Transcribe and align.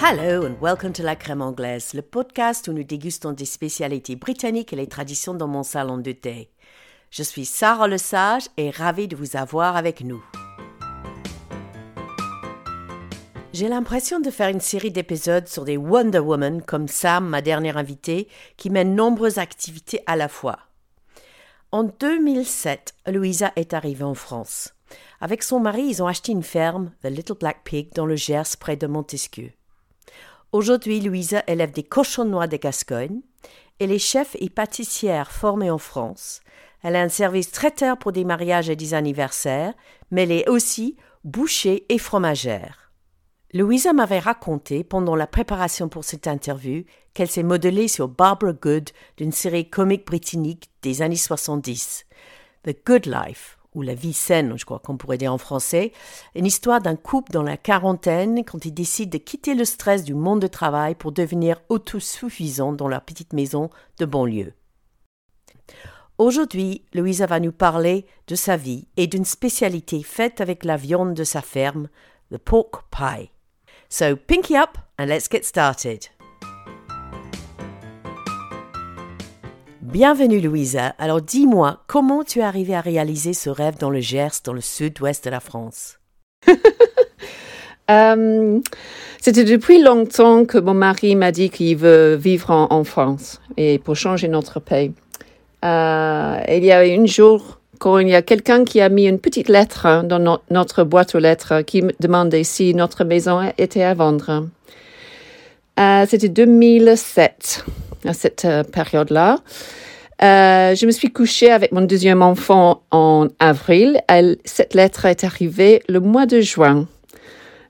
Hello 0.00 0.46
and 0.46 0.54
welcome 0.60 0.92
to 0.92 1.02
La 1.02 1.16
Crème 1.16 1.42
Anglaise, 1.42 1.92
le 1.92 2.02
podcast 2.02 2.68
où 2.68 2.72
nous 2.72 2.84
dégustons 2.84 3.32
des 3.32 3.44
spécialités 3.44 4.14
britanniques 4.14 4.72
et 4.72 4.76
les 4.76 4.86
traditions 4.86 5.34
dans 5.34 5.48
mon 5.48 5.64
salon 5.64 5.98
de 5.98 6.12
thé. 6.12 6.52
Je 7.10 7.24
suis 7.24 7.44
Sarah 7.44 7.88
Le 7.88 7.98
Sage 7.98 8.44
et 8.56 8.70
ravie 8.70 9.08
de 9.08 9.16
vous 9.16 9.36
avoir 9.36 9.76
avec 9.76 10.02
nous. 10.02 10.22
J'ai 13.52 13.66
l'impression 13.66 14.20
de 14.20 14.30
faire 14.30 14.50
une 14.50 14.60
série 14.60 14.92
d'épisodes 14.92 15.48
sur 15.48 15.64
des 15.64 15.76
Wonder 15.76 16.20
Woman 16.20 16.62
comme 16.62 16.86
Sam, 16.86 17.28
ma 17.28 17.42
dernière 17.42 17.76
invitée, 17.76 18.28
qui 18.56 18.70
mène 18.70 18.94
nombreuses 18.94 19.38
activités 19.38 20.04
à 20.06 20.14
la 20.14 20.28
fois. 20.28 20.60
En 21.72 21.82
2007, 21.82 22.94
Louisa 23.08 23.50
est 23.56 23.74
arrivée 23.74 24.04
en 24.04 24.14
France. 24.14 24.74
Avec 25.20 25.42
son 25.42 25.58
mari, 25.58 25.82
ils 25.82 26.04
ont 26.04 26.06
acheté 26.06 26.30
une 26.30 26.44
ferme, 26.44 26.92
The 27.02 27.08
Little 27.08 27.38
Black 27.40 27.64
Pig, 27.64 27.92
dans 27.96 28.06
le 28.06 28.14
Gers 28.14 28.56
près 28.60 28.76
de 28.76 28.86
Montesquieu. 28.86 29.50
Aujourd'hui, 30.50 31.00
Louisa 31.00 31.42
élève 31.46 31.72
des 31.72 31.82
cochons 31.82 32.24
noix 32.24 32.46
de 32.46 32.56
Gascogne. 32.56 33.20
Elle 33.78 33.92
est 33.92 33.98
chef 33.98 34.34
et 34.40 34.48
pâtissière 34.48 35.30
formée 35.30 35.70
en 35.70 35.76
France. 35.76 36.40
Elle 36.82 36.96
a 36.96 37.02
un 37.02 37.10
service 37.10 37.50
traiteur 37.50 37.98
pour 37.98 38.12
des 38.12 38.24
mariages 38.24 38.70
et 38.70 38.76
des 38.76 38.94
anniversaires, 38.94 39.74
mais 40.10 40.22
elle 40.22 40.32
est 40.32 40.48
aussi 40.48 40.96
boucher 41.22 41.84
et 41.90 41.98
fromagère. 41.98 42.92
Louisa 43.52 43.92
m'avait 43.92 44.20
raconté 44.20 44.84
pendant 44.84 45.16
la 45.16 45.26
préparation 45.26 45.90
pour 45.90 46.04
cette 46.04 46.26
interview 46.26 46.84
qu'elle 47.12 47.28
s'est 47.28 47.42
modelée 47.42 47.88
sur 47.88 48.08
Barbara 48.08 48.54
Good 48.54 48.88
d'une 49.18 49.32
série 49.32 49.68
comique 49.68 50.06
britannique 50.06 50.70
des 50.80 51.02
années 51.02 51.16
70, 51.16 52.06
The 52.64 52.74
Good 52.86 53.04
Life, 53.04 53.57
ou 53.78 53.82
La 53.82 53.94
vie 53.94 54.12
saine, 54.12 54.58
je 54.58 54.64
crois 54.64 54.80
qu'on 54.80 54.96
pourrait 54.96 55.18
dire 55.18 55.32
en 55.32 55.38
français, 55.38 55.92
une 56.34 56.46
histoire 56.46 56.80
d'un 56.82 56.96
couple 56.96 57.32
dans 57.32 57.44
la 57.44 57.56
quarantaine 57.56 58.44
quand 58.44 58.64
ils 58.64 58.74
décident 58.74 59.10
de 59.10 59.18
quitter 59.18 59.54
le 59.54 59.64
stress 59.64 60.02
du 60.02 60.14
monde 60.14 60.40
de 60.40 60.48
travail 60.48 60.96
pour 60.96 61.12
devenir 61.12 61.60
autosuffisants 61.68 62.72
dans 62.72 62.88
leur 62.88 63.02
petite 63.02 63.32
maison 63.32 63.70
de 63.98 64.04
banlieue. 64.04 64.52
Aujourd'hui, 66.18 66.82
Louisa 66.92 67.26
va 67.26 67.38
nous 67.38 67.52
parler 67.52 68.04
de 68.26 68.34
sa 68.34 68.56
vie 68.56 68.88
et 68.96 69.06
d'une 69.06 69.24
spécialité 69.24 70.02
faite 70.02 70.40
avec 70.40 70.64
la 70.64 70.76
viande 70.76 71.14
de 71.14 71.22
sa 71.22 71.40
ferme, 71.40 71.88
the 72.32 72.38
pork 72.38 72.82
pie. 72.90 73.30
So, 73.88 74.16
pinky 74.16 74.56
up 74.56 74.76
and 74.98 75.06
let's 75.06 75.28
get 75.30 75.44
started. 75.44 76.08
Bienvenue 79.90 80.38
Louisa. 80.42 80.94
Alors 80.98 81.22
dis-moi, 81.22 81.78
comment 81.86 82.22
tu 82.22 82.40
es 82.40 82.42
arrivée 82.42 82.74
à 82.74 82.82
réaliser 82.82 83.32
ce 83.32 83.48
rêve 83.48 83.78
dans 83.78 83.88
le 83.88 84.00
Gers, 84.00 84.42
dans 84.44 84.52
le 84.52 84.60
sud-ouest 84.60 85.24
de 85.24 85.30
la 85.30 85.40
France? 85.40 85.98
Euh, 87.90 88.60
C'était 89.18 89.44
depuis 89.44 89.82
longtemps 89.82 90.44
que 90.44 90.58
mon 90.58 90.74
mari 90.74 91.16
m'a 91.16 91.32
dit 91.32 91.48
qu'il 91.48 91.74
veut 91.78 92.16
vivre 92.16 92.50
en, 92.50 92.84
France 92.84 93.40
et 93.56 93.78
pour 93.78 93.96
changer 93.96 94.28
notre 94.28 94.60
pays. 94.60 94.92
Euh, 95.64 96.38
il 96.50 96.66
y 96.66 96.70
a 96.70 96.80
un 96.80 97.06
jour, 97.06 97.60
quand 97.78 97.96
il 97.96 98.08
y 98.08 98.14
a 98.14 98.20
quelqu'un 98.20 98.64
qui 98.66 98.82
a 98.82 98.90
mis 98.90 99.06
une 99.08 99.18
petite 99.18 99.48
lettre 99.48 100.02
dans 100.04 100.38
notre 100.50 100.84
boîte 100.84 101.14
aux 101.14 101.18
lettres 101.18 101.62
qui 101.62 101.80
me 101.80 101.92
demandait 101.98 102.44
si 102.44 102.74
notre 102.74 103.04
maison 103.04 103.40
était 103.56 103.84
à 103.84 103.94
vendre. 103.94 104.48
Euh, 105.80 106.04
C'était 106.06 106.28
2007 106.28 107.64
à 108.04 108.12
cette 108.12 108.44
euh, 108.44 108.62
période-là. 108.62 109.38
Euh, 110.22 110.74
je 110.74 110.86
me 110.86 110.90
suis 110.90 111.12
couchée 111.12 111.50
avec 111.50 111.72
mon 111.72 111.82
deuxième 111.82 112.22
enfant 112.22 112.82
en 112.90 113.28
avril. 113.38 114.00
Cette 114.44 114.74
lettre 114.74 115.04
est 115.04 115.22
arrivée 115.24 115.82
le 115.88 116.00
mois 116.00 116.26
de 116.26 116.40
juin. 116.40 116.86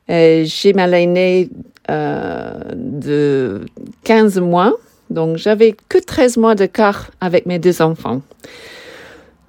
J'ai 0.08 0.72
ma 0.74 0.86
l'aînée 0.86 1.50
euh, 1.90 2.52
de 2.74 3.62
15 4.04 4.40
mois, 4.40 4.74
donc 5.08 5.38
j'avais 5.38 5.74
que 5.88 5.96
13 5.96 6.36
mois 6.36 6.54
de 6.54 6.66
quart 6.66 7.10
avec 7.22 7.46
mes 7.46 7.58
deux 7.58 7.80
enfants. 7.80 8.20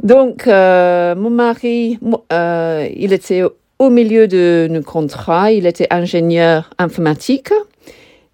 Donc, 0.01 0.47
euh, 0.47 1.15
mon 1.15 1.31
mari, 1.31 1.99
euh, 2.31 2.87
il 2.95 3.11
était 3.11 3.43
au 3.77 3.89
milieu 3.89 4.29
de 4.29 4.69
nos 4.71 4.81
contrats, 4.81 5.51
il 5.51 5.65
était 5.65 5.87
ingénieur 5.89 6.69
informatique 6.77 7.51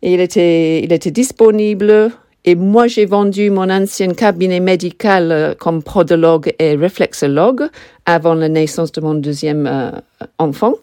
et 0.03 0.13
il 0.13 0.19
était, 0.19 0.83
il 0.83 0.93
était 0.93 1.09
disponible 1.09 2.11
et 2.47 2.53
moi, 2.53 2.85
j'ai 2.85 3.05
vendu 3.05 3.49
mon 3.49 3.71
ancien 3.71 4.13
cabinet 4.13 4.59
médical 4.59 5.31
euh, 5.31 5.55
comme 5.55 5.81
podologue 5.81 6.53
et 6.59 6.75
réflexologue 6.75 7.69
avant 8.05 8.35
la 8.35 8.49
naissance 8.49 8.91
de 8.91 9.01
mon 9.01 9.15
deuxième 9.15 9.65
euh, 9.65 9.89
enfant. 10.37 10.75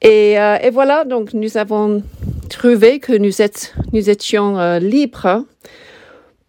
Et, 0.00 0.40
euh, 0.40 0.56
et, 0.62 0.70
voilà, 0.70 1.04
donc 1.04 1.34
nous 1.34 1.58
avons 1.58 2.02
trouvé 2.48 3.00
que 3.00 3.12
nous, 3.12 3.42
étions 4.08 4.78
libres 4.78 5.44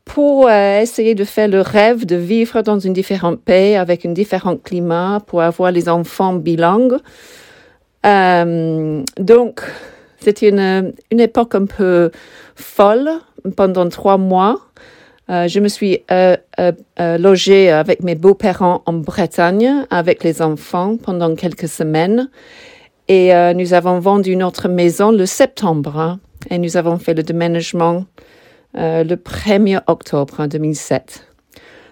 pour 0.05 0.49
essayer 0.49 1.15
de 1.15 1.23
faire 1.23 1.47
le 1.49 1.61
rêve 1.61 2.05
de 2.05 2.15
vivre 2.15 2.61
dans 2.61 2.79
une 2.79 2.93
différente 2.93 3.41
pays 3.41 3.75
avec 3.75 4.05
un 4.05 4.11
différent 4.11 4.57
climat 4.57 5.21
pour 5.27 5.41
avoir 5.41 5.71
les 5.71 5.87
enfants 5.87 6.33
bilingues. 6.33 6.97
donc, 8.03 9.61
c'était 10.23 10.49
une, 10.49 10.93
une 11.11 11.19
époque 11.19 11.55
un 11.55 11.65
peu 11.65 12.11
folle 12.55 13.09
pendant 13.55 13.87
trois 13.89 14.17
mois. 14.17 14.59
Euh, 15.29 15.47
je 15.47 15.59
me 15.59 15.67
suis 15.67 16.03
euh, 16.11 16.35
euh, 16.59 17.17
logée 17.17 17.71
avec 17.71 18.03
mes 18.03 18.15
beaux-parents 18.15 18.83
en 18.85 18.93
Bretagne 18.93 19.85
avec 19.89 20.23
les 20.23 20.41
enfants 20.41 20.97
pendant 20.97 21.33
quelques 21.35 21.67
semaines. 21.67 22.29
Et 23.09 23.33
nous 23.53 23.73
avons 23.73 23.99
vendu 23.99 24.37
notre 24.37 24.69
maison 24.69 25.11
le 25.11 25.25
septembre. 25.25 25.99
Hein. 25.99 26.19
et 26.49 26.57
nous 26.57 26.77
avons 26.77 26.97
fait 26.97 27.13
le 27.13 27.21
déménagement 27.21 28.05
le 28.75 29.15
1er 29.15 29.81
octobre 29.87 30.47
2007. 30.47 31.27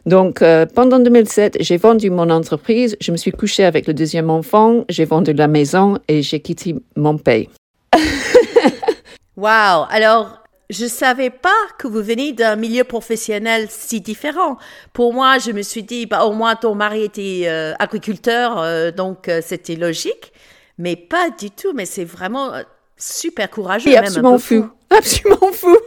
Donc, 0.05 0.41
pendant 0.73 0.99
2007, 0.99 1.57
j'ai 1.59 1.75
vendu 1.75 2.09
mon 2.09 2.29
entreprise, 2.29 2.95
je 3.01 3.11
me 3.11 3.17
suis 3.17 3.31
couchée 3.31 3.65
avec 3.65 3.87
le 3.87 3.93
deuxième 3.93 4.29
enfant, 4.29 4.85
j'ai 4.87 5.03
vendu 5.03 5.33
la 5.33 5.49
maison 5.49 5.99
et 6.07 6.21
j'ai 6.21 6.39
quitté 6.39 6.75
mon 6.95 7.17
pays. 7.17 7.49
wow! 9.35 9.85
Alors, 9.89 10.41
je 10.71 10.85
savais 10.85 11.29
pas 11.29 11.49
que 11.77 11.87
vous 11.87 12.01
venez 12.01 12.31
d'un 12.31 12.55
milieu 12.55 12.85
professionnel 12.85 13.67
si 13.69 13.99
différent. 13.99 14.57
Pour 14.93 15.13
moi, 15.13 15.37
je 15.37 15.51
me 15.51 15.61
suis 15.61 15.83
dit, 15.83 16.05
bah, 16.05 16.23
au 16.23 16.31
moins 16.31 16.55
ton 16.55 16.75
mari 16.75 17.03
était 17.03 17.43
euh, 17.45 17.73
agriculteur, 17.77 18.57
euh, 18.57 18.91
donc 18.91 19.27
euh, 19.27 19.41
c'était 19.45 19.75
logique. 19.75 20.31
Mais 20.77 20.95
pas 20.95 21.29
du 21.29 21.51
tout. 21.51 21.73
Mais 21.73 21.85
c'est 21.85 22.05
vraiment 22.05 22.53
super 22.97 23.49
courageux. 23.49 23.89
Oui, 23.89 23.95
absolument 23.97 24.39
fou. 24.39 24.69
Absolument 24.89 25.51
fou. 25.51 25.77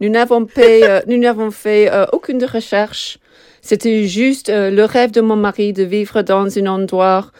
nous 0.00 0.08
n'avons 0.08 0.46
fait, 0.46 1.06
nous 1.06 1.18
n'avons 1.18 1.50
fait 1.50 1.90
aucune 2.12 2.42
recherche. 2.44 3.18
C'était 3.60 4.08
juste 4.08 4.48
le 4.48 4.84
rêve 4.84 5.10
de 5.10 5.20
mon 5.20 5.36
mari 5.36 5.72
de 5.72 5.84
vivre 5.84 6.22
dans 6.22 6.58
un 6.58 6.66
endroit 6.66 7.30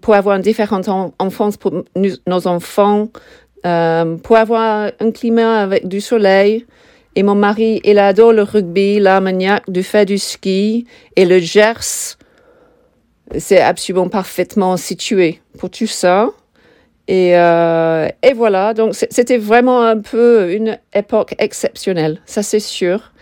pour 0.00 0.14
avoir 0.14 0.38
différentes 0.38 0.88
enfance 1.18 1.56
pour 1.56 1.72
nos 2.26 2.46
enfants, 2.46 3.08
euh, 3.66 4.16
pour 4.16 4.36
avoir 4.36 4.90
un 4.98 5.10
climat 5.10 5.62
avec 5.62 5.86
du 5.86 6.00
soleil. 6.00 6.66
Et 7.16 7.22
mon 7.22 7.34
mari, 7.34 7.80
il 7.84 7.98
adore 7.98 8.32
le 8.32 8.42
rugby, 8.42 9.00
l'armagnac, 9.00 9.68
du 9.68 9.82
fait 9.82 10.06
du 10.06 10.18
ski 10.18 10.86
et 11.16 11.26
le 11.26 11.38
Gers. 11.38 12.16
C'est 13.38 13.60
absolument 13.60 14.08
parfaitement 14.08 14.76
situé 14.76 15.40
pour 15.58 15.70
tout 15.70 15.86
ça. 15.86 16.30
Et, 17.08 17.36
euh, 17.36 18.08
voilà, 18.36 18.72
donc 18.72 18.94
c'était 18.94 19.36
vraiment 19.36 19.82
un 19.82 19.98
peu 19.98 20.52
une 20.52 20.78
époque 20.94 21.34
exceptionnelle, 21.38 22.20
ça 22.24 22.44
c'est 22.44 22.60
sûr. 22.60 23.12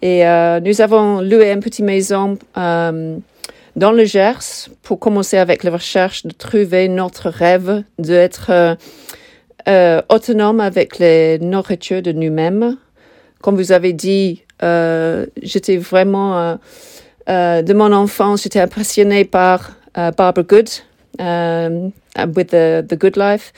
Et 0.00 0.26
euh, 0.26 0.58
nous 0.60 0.80
avons 0.80 1.20
loué 1.20 1.52
une 1.52 1.60
petite 1.60 1.84
maison 1.84 2.38
dans 3.76 3.92
le 3.92 4.04
Gers 4.04 4.68
pour 4.82 4.98
commencer 4.98 5.36
avec 5.36 5.62
la 5.62 5.70
recherche 5.70 6.24
de 6.24 6.32
trouver 6.32 6.88
notre 6.88 7.28
rêve 7.28 7.84
d'être 7.98 8.76
euh, 9.68 10.02
autonome 10.08 10.60
avec 10.60 10.98
les 10.98 11.38
nourritures 11.38 12.02
de 12.02 12.12
nous-mêmes. 12.12 12.76
Comme 13.42 13.56
vous 13.56 13.72
avez 13.72 13.92
dit, 13.92 14.42
euh, 14.62 15.26
j'étais 15.42 15.76
vraiment, 15.76 16.38
euh, 16.38 16.54
euh 17.28 17.62
de 17.62 17.74
mon 17.74 17.92
enfance, 17.92 18.42
j'étais 18.42 18.60
impressionnée 18.60 19.24
par 19.24 19.72
Barbara 19.94 20.42
Good, 20.42 20.68
euh, 21.20 21.88
with 22.34 22.48
the, 22.48 22.86
the 22.86 22.98
Good 22.98 23.16
Life. 23.16 23.52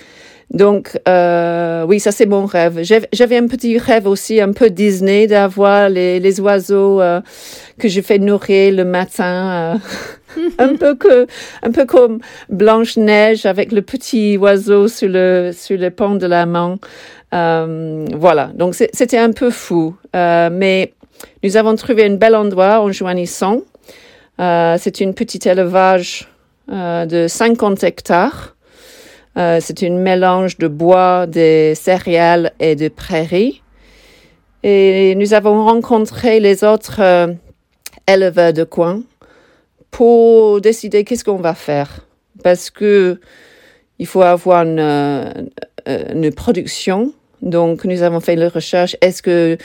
Donc, 0.51 0.99
euh, 1.07 1.85
oui, 1.87 2.01
ça 2.01 2.11
c'est 2.11 2.25
mon 2.25 2.47
rêve. 2.47 2.81
J'avais 3.13 3.37
un 3.37 3.47
petit 3.47 3.79
rêve 3.79 4.07
aussi, 4.07 4.41
un 4.41 4.53
peu 4.53 4.71
Disney, 4.71 5.27
d'avoir 5.27 5.91
les, 5.91 6.21
les 6.21 6.41
oiseaux 6.41 7.01
euh, 7.03 7.21
que 7.79 7.89
je 7.89 8.01
fais 8.01 8.19
nourrir 8.19 8.75
le 8.75 8.85
matin, 8.85 9.79
euh, 10.37 10.41
un 10.59 10.75
peu 10.75 10.95
que, 10.95 11.27
un 11.63 11.71
peu 11.71 11.85
comme 11.85 12.21
Blanche 12.49 12.97
Neige 12.97 13.47
avec 13.47 13.73
le 13.73 13.83
petit 13.83 14.37
oiseau 14.37 14.89
sur 14.89 15.09
le 15.09 15.53
sur 15.55 15.79
le 15.79 15.91
pont 15.91 16.17
de 16.17 16.27
la 16.27 16.47
main. 16.47 16.79
Euh, 17.35 18.07
voilà. 18.17 18.51
Donc 18.55 18.75
c'était 18.75 19.19
un 19.19 19.33
peu 19.33 19.51
fou, 19.51 19.97
euh, 20.17 20.49
mais 20.51 20.93
nous 21.43 21.57
avons 21.57 21.77
trouvé 21.77 22.05
un 22.07 22.15
bel 22.17 22.35
endroit 22.35 22.81
en 22.81 22.91
Joannisson. 22.91 23.65
c'est 24.39 25.01
une 25.01 25.15
petite 25.15 25.47
élevage 25.47 26.29
de 26.69 27.27
50 27.29 27.83
hectares. 27.85 28.55
Euh, 29.39 29.59
c'est 29.61 29.85
un 29.85 29.91
mélange 29.91 30.59
de 30.59 30.67
bois, 30.67 31.27
de 31.27 31.73
céréales 31.77 32.53
et 32.59 32.75
de 32.75 32.89
prairies. 32.89 33.63
Et 34.65 35.15
nous 35.15 35.33
avons 35.33 35.65
rencontré 35.65 36.41
les 36.41 36.65
autres 36.65 37.01
euh, 37.01 37.29
éleveurs 38.09 38.53
de 38.53 38.65
coin 38.65 39.03
pour 39.93 40.61
décider 40.61 41.05
qu'est-ce 41.05 41.23
qu'on 41.23 41.37
va 41.37 41.55
faire. 41.55 42.05
Parce 42.43 42.69
que 42.71 43.21
il 44.01 44.07
faut 44.07 44.23
avoir 44.23 44.63
une, 44.65 44.81
euh, 44.81 46.31
production. 46.35 47.13
Donc, 47.41 47.85
nous 47.85 48.03
avons 48.03 48.21
fait 48.21 48.35
la 48.35 48.49
recherche. 48.49 48.97
Est-ce 49.01 49.23
que 49.23 49.57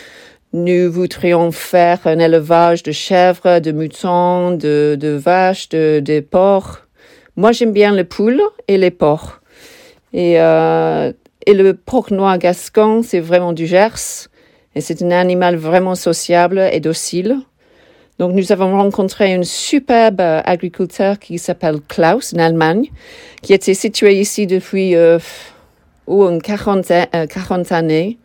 nous 0.53 0.91
voudrions 0.91 1.51
faire 1.51 1.99
un 2.05 2.19
élevage 2.19 2.83
de 2.83 2.91
chèvres, 2.91 3.59
de 3.59 3.71
moutons, 3.71 4.51
de, 4.51 5.19
vaches, 5.19 5.69
de 5.69 6.19
porcs? 6.19 6.87
Moi, 7.35 7.51
j'aime 7.51 7.73
bien 7.73 7.91
les 7.91 8.03
poules 8.03 8.41
et 8.67 8.77
les 8.77 8.91
porcs. 8.91 9.42
Et, 10.13 10.39
euh, 10.39 11.11
et 11.45 11.53
le 11.53 11.73
porc 11.73 12.11
noir 12.11 12.37
gascon, 12.37 13.01
c'est 13.03 13.19
vraiment 13.19 13.53
du 13.53 13.67
Gers. 13.67 14.29
Et 14.75 14.81
c'est 14.81 15.01
un 15.01 15.11
animal 15.11 15.55
vraiment 15.55 15.95
sociable 15.95 16.59
et 16.71 16.79
docile. 16.79 17.37
Donc, 18.19 18.33
nous 18.33 18.51
avons 18.51 18.77
rencontré 18.77 19.33
un 19.33 19.43
superbe 19.43 20.21
agriculteur 20.21 21.17
qui 21.17 21.39
s'appelle 21.39 21.79
Klaus, 21.87 22.33
en 22.33 22.39
Allemagne, 22.39 22.89
qui 23.41 23.53
était 23.53 23.73
situé 23.73 24.19
ici 24.19 24.45
depuis 24.45 24.95
euh, 24.95 25.17
oh, 26.05 26.29
une 26.29 26.41
quarantaine, 26.41 27.07
euh, 27.15 27.25
40 27.25 27.71
années 27.71 28.17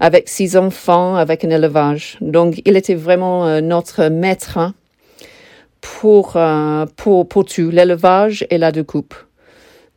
avec 0.00 0.28
six 0.28 0.56
enfants, 0.56 1.14
avec 1.14 1.44
un 1.44 1.50
élevage. 1.50 2.18
Donc, 2.20 2.60
il 2.64 2.76
était 2.76 2.96
vraiment 2.96 3.46
euh, 3.46 3.60
notre 3.60 4.08
maître 4.08 4.72
pour, 5.80 6.36
pour, 6.96 7.28
pour 7.28 7.44
tout, 7.44 7.70
l'élevage 7.70 8.46
et 8.50 8.58
la 8.58 8.72
découpe. 8.72 9.14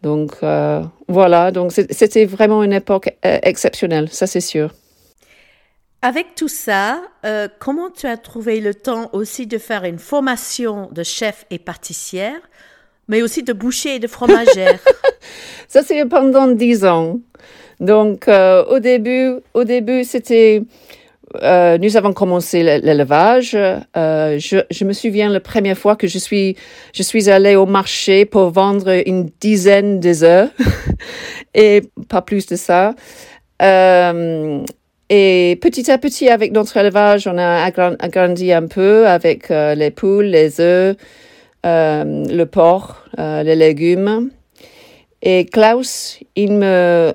Donc, 0.04 0.36
voilà, 1.08 1.52
donc 1.52 1.72
c'était 1.72 2.26
vraiment 2.26 2.64
une 2.64 2.74
époque 2.74 3.10
exceptionnelle, 3.24 4.10
ça 4.10 4.28
c'est 4.28 4.42
sûr. 4.42 4.74
Avec 6.02 6.36
tout 6.36 6.48
ça, 6.48 7.02
comment 7.60 7.90
tu 7.90 8.08
as 8.08 8.18
trouvé 8.18 8.60
le 8.60 8.74
temps 8.74 9.10
aussi 9.14 9.48
de 9.48 9.58
faire 9.58 9.84
une 9.86 10.00
formation 10.00 10.90
de 10.92 11.04
chef 11.04 11.46
et 11.50 11.60
pâtissière, 11.60 12.40
mais 13.08 13.22
aussi 13.22 13.42
de 13.44 13.54
boucher 13.54 13.96
et 13.96 14.00
de 14.00 14.08
fromagère? 14.08 14.80
Ça 15.68 15.84
c'est 15.84 16.06
pendant 16.06 16.48
dix 16.48 16.86
ans. 16.86 17.20
Donc, 17.80 18.28
euh, 18.28 18.66
au 18.66 18.80
début, 18.80 19.36
au 19.54 19.64
début, 19.64 20.04
c'était, 20.04 20.64
euh, 21.36 21.78
nous 21.78 21.98
avons 21.98 22.14
commencé 22.14 22.64
l'élevage. 22.64 23.56
Euh, 23.56 24.40
je, 24.40 24.86
me 24.86 24.94
souviens 24.94 25.30
la 25.30 25.40
première 25.40 25.78
fois 25.78 25.96
que 25.96 26.08
je 26.08 26.18
suis, 26.18 26.56
je 26.94 27.04
suis 27.04 27.30
allée 27.30 27.56
au 27.56 27.66
marché 27.66 28.26
pour 28.26 28.50
vendre 28.50 29.02
une 29.06 29.30
dizaine 29.40 30.00
d'œufs 30.00 30.50
et 31.54 31.82
pas 32.08 32.22
plus 32.22 32.46
de 32.48 32.56
ça. 32.56 32.96
Euh, 33.62 34.64
et 35.10 35.58
petit 35.62 35.92
à 35.92 35.98
petit, 35.98 36.30
avec 36.30 36.52
notre 36.52 36.78
élevage, 36.78 37.28
on 37.28 37.38
a 37.38 37.64
agrandi 37.64 38.52
un 38.52 38.68
peu 38.68 39.08
avec 39.08 39.50
les 39.50 39.92
poules, 39.92 40.26
les 40.26 40.60
œufs, 40.60 40.96
le 41.64 42.44
porc, 42.46 43.04
les 43.18 43.56
légumes. 43.56 44.30
Et 45.22 45.46
Klaus, 45.46 46.20
il 46.36 46.54
me, 46.54 47.14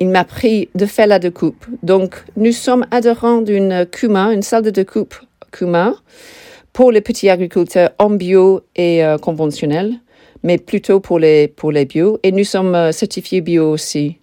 il 0.00 0.08
m'a 0.08 0.24
pris 0.24 0.68
de 0.74 0.86
faire 0.86 1.06
la 1.06 1.18
découpe. 1.18 1.64
Donc, 1.82 2.24
nous 2.36 2.52
sommes 2.52 2.84
adhérents 2.90 3.40
d'une 3.40 3.86
CUMA, 3.90 4.32
une 4.32 4.42
salle 4.42 4.62
de 4.62 4.70
découpe 4.70 5.14
CUMA, 5.52 5.94
pour 6.72 6.90
les 6.90 7.00
petits 7.00 7.28
agriculteurs 7.28 7.90
en 7.98 8.10
bio 8.10 8.62
et 8.74 9.04
euh, 9.04 9.16
conventionnel, 9.18 9.94
mais 10.42 10.58
plutôt 10.58 10.98
pour 10.98 11.18
les, 11.18 11.46
pour 11.48 11.70
les 11.70 11.84
bio. 11.84 12.18
Et 12.24 12.32
nous 12.32 12.44
sommes 12.44 12.74
euh, 12.74 12.92
certifiés 12.92 13.40
bio 13.40 13.70
aussi. 13.70 14.18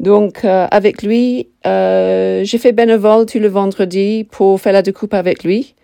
Donc, 0.00 0.44
euh, 0.44 0.66
avec 0.70 1.02
lui, 1.02 1.48
euh, 1.66 2.44
j'ai 2.44 2.58
fait 2.58 2.72
bénévole 2.72 3.26
tout 3.26 3.38
le 3.38 3.48
vendredi 3.48 4.26
pour 4.30 4.60
faire 4.60 4.72
la 4.72 4.82
découpe 4.82 5.14
avec 5.14 5.44
lui. 5.44 5.74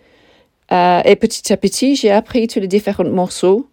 et 0.71 1.15
petit 1.15 1.53
à 1.53 1.57
petit, 1.57 1.95
j'ai 1.95 2.09
appris 2.09 2.47
tous 2.47 2.59
les 2.59 2.67
différents 2.67 3.03
morceaux. 3.03 3.67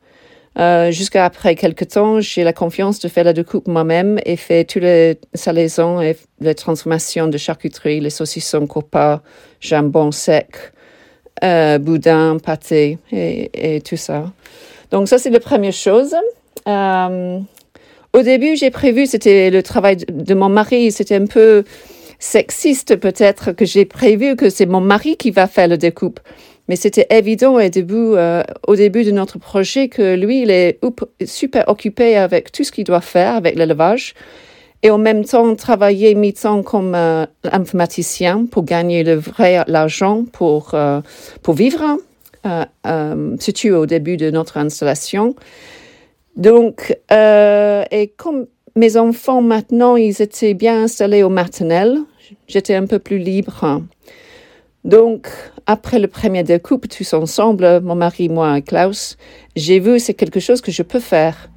Euh, 0.60 0.90
Jusqu'à 0.90 1.24
après 1.24 1.54
quelques 1.54 1.88
temps, 1.88 2.20
j'ai 2.20 2.44
la 2.44 2.52
confiance 2.52 3.00
de 3.00 3.08
faire 3.08 3.24
la 3.24 3.32
découpe 3.32 3.66
moi-même 3.66 4.20
et 4.26 4.36
faire 4.36 4.66
toutes 4.66 4.82
les 4.82 5.18
salaisons 5.32 6.02
et 6.02 6.16
les 6.40 6.54
transformations 6.54 7.28
de 7.28 7.38
charcuterie, 7.38 8.00
les 8.00 8.10
saucissons 8.10 8.66
copa, 8.66 9.22
jambon 9.60 10.12
sec, 10.12 10.48
euh, 11.42 11.78
boudin, 11.78 12.36
pâté 12.38 12.98
et, 13.10 13.80
tout 13.80 13.96
ça. 13.96 14.30
Donc 14.90 15.08
ça, 15.08 15.16
c'est 15.16 15.30
la 15.30 15.40
première 15.40 15.72
chose. 15.72 16.14
Euh, 16.68 17.38
au 18.12 18.22
début, 18.22 18.56
j'ai 18.56 18.70
prévu, 18.70 19.06
c'était 19.06 19.48
le 19.48 19.62
travail 19.62 19.96
de 19.96 20.34
mon 20.34 20.50
mari, 20.50 20.92
c'était 20.92 21.16
un 21.16 21.26
peu 21.26 21.64
sexiste 22.18 22.96
peut-être 22.96 23.52
que 23.52 23.64
j'ai 23.64 23.86
prévu 23.86 24.36
que 24.36 24.50
c'est 24.50 24.66
mon 24.66 24.80
mari 24.80 25.16
qui 25.16 25.30
va 25.30 25.46
faire 25.46 25.68
la 25.68 25.78
découpe. 25.78 26.20
Mais 26.70 26.76
c'était 26.76 27.08
évident 27.10 27.54
au 27.54 27.68
début, 27.68 27.96
euh, 27.96 28.44
au 28.68 28.76
début 28.76 29.02
de 29.02 29.10
notre 29.10 29.40
projet 29.40 29.88
que 29.88 30.14
lui, 30.14 30.42
il 30.42 30.52
est 30.52 30.78
super 31.24 31.68
occupé 31.68 32.16
avec 32.16 32.52
tout 32.52 32.62
ce 32.62 32.70
qu'il 32.70 32.84
doit 32.84 33.00
faire 33.00 33.34
avec 33.34 33.56
l'élevage 33.56 34.14
et 34.84 34.90
en 34.92 34.98
même 34.98 35.24
temps 35.24 35.56
travailler 35.56 36.14
mi-temps 36.14 36.62
comme 36.62 36.94
euh, 36.94 37.26
informaticien 37.42 38.46
pour 38.48 38.62
gagner 38.62 39.02
le 39.02 39.14
vrai 39.14 39.64
l'argent 39.66 40.24
pour, 40.32 40.70
euh, 40.74 41.00
pour 41.42 41.54
vivre, 41.54 41.98
euh, 42.46 42.64
euh, 42.86 43.36
surtout 43.40 43.70
au 43.70 43.86
début 43.86 44.16
de 44.16 44.30
notre 44.30 44.56
installation. 44.56 45.34
Donc, 46.36 46.96
et 47.10 48.12
comme 48.16 48.46
mes 48.76 48.96
enfants 48.96 49.42
maintenant, 49.42 49.96
ils 49.96 50.22
étaient 50.22 50.54
bien 50.54 50.84
installés 50.84 51.24
au 51.24 51.30
maternel, 51.30 51.98
j'étais 52.46 52.76
un 52.76 52.86
peu 52.86 53.00
plus 53.00 53.18
libre. 53.18 53.82
Donc, 54.84 55.28
après 55.66 55.98
le 55.98 56.08
premier 56.08 56.42
découpe, 56.42 56.88
tous 56.88 57.12
ensemble, 57.12 57.80
mon 57.80 57.94
mari, 57.94 58.28
moi 58.28 58.58
et 58.58 58.62
Klaus, 58.62 59.16
j'ai 59.54 59.78
vu 59.78 60.00
c'est 60.00 60.14
quelque 60.14 60.40
chose 60.40 60.60
que 60.60 60.72
je 60.72 60.82
peux 60.82 61.00
faire. 61.00 61.50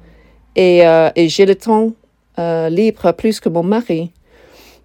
Et, 0.56 0.86
euh, 0.86 1.10
j'ai 1.16 1.46
le 1.46 1.54
temps 1.54 1.92
euh, 2.38 2.68
libre 2.68 3.12
plus 3.12 3.40
que 3.40 3.48
mon 3.48 3.62
mari. 3.62 4.12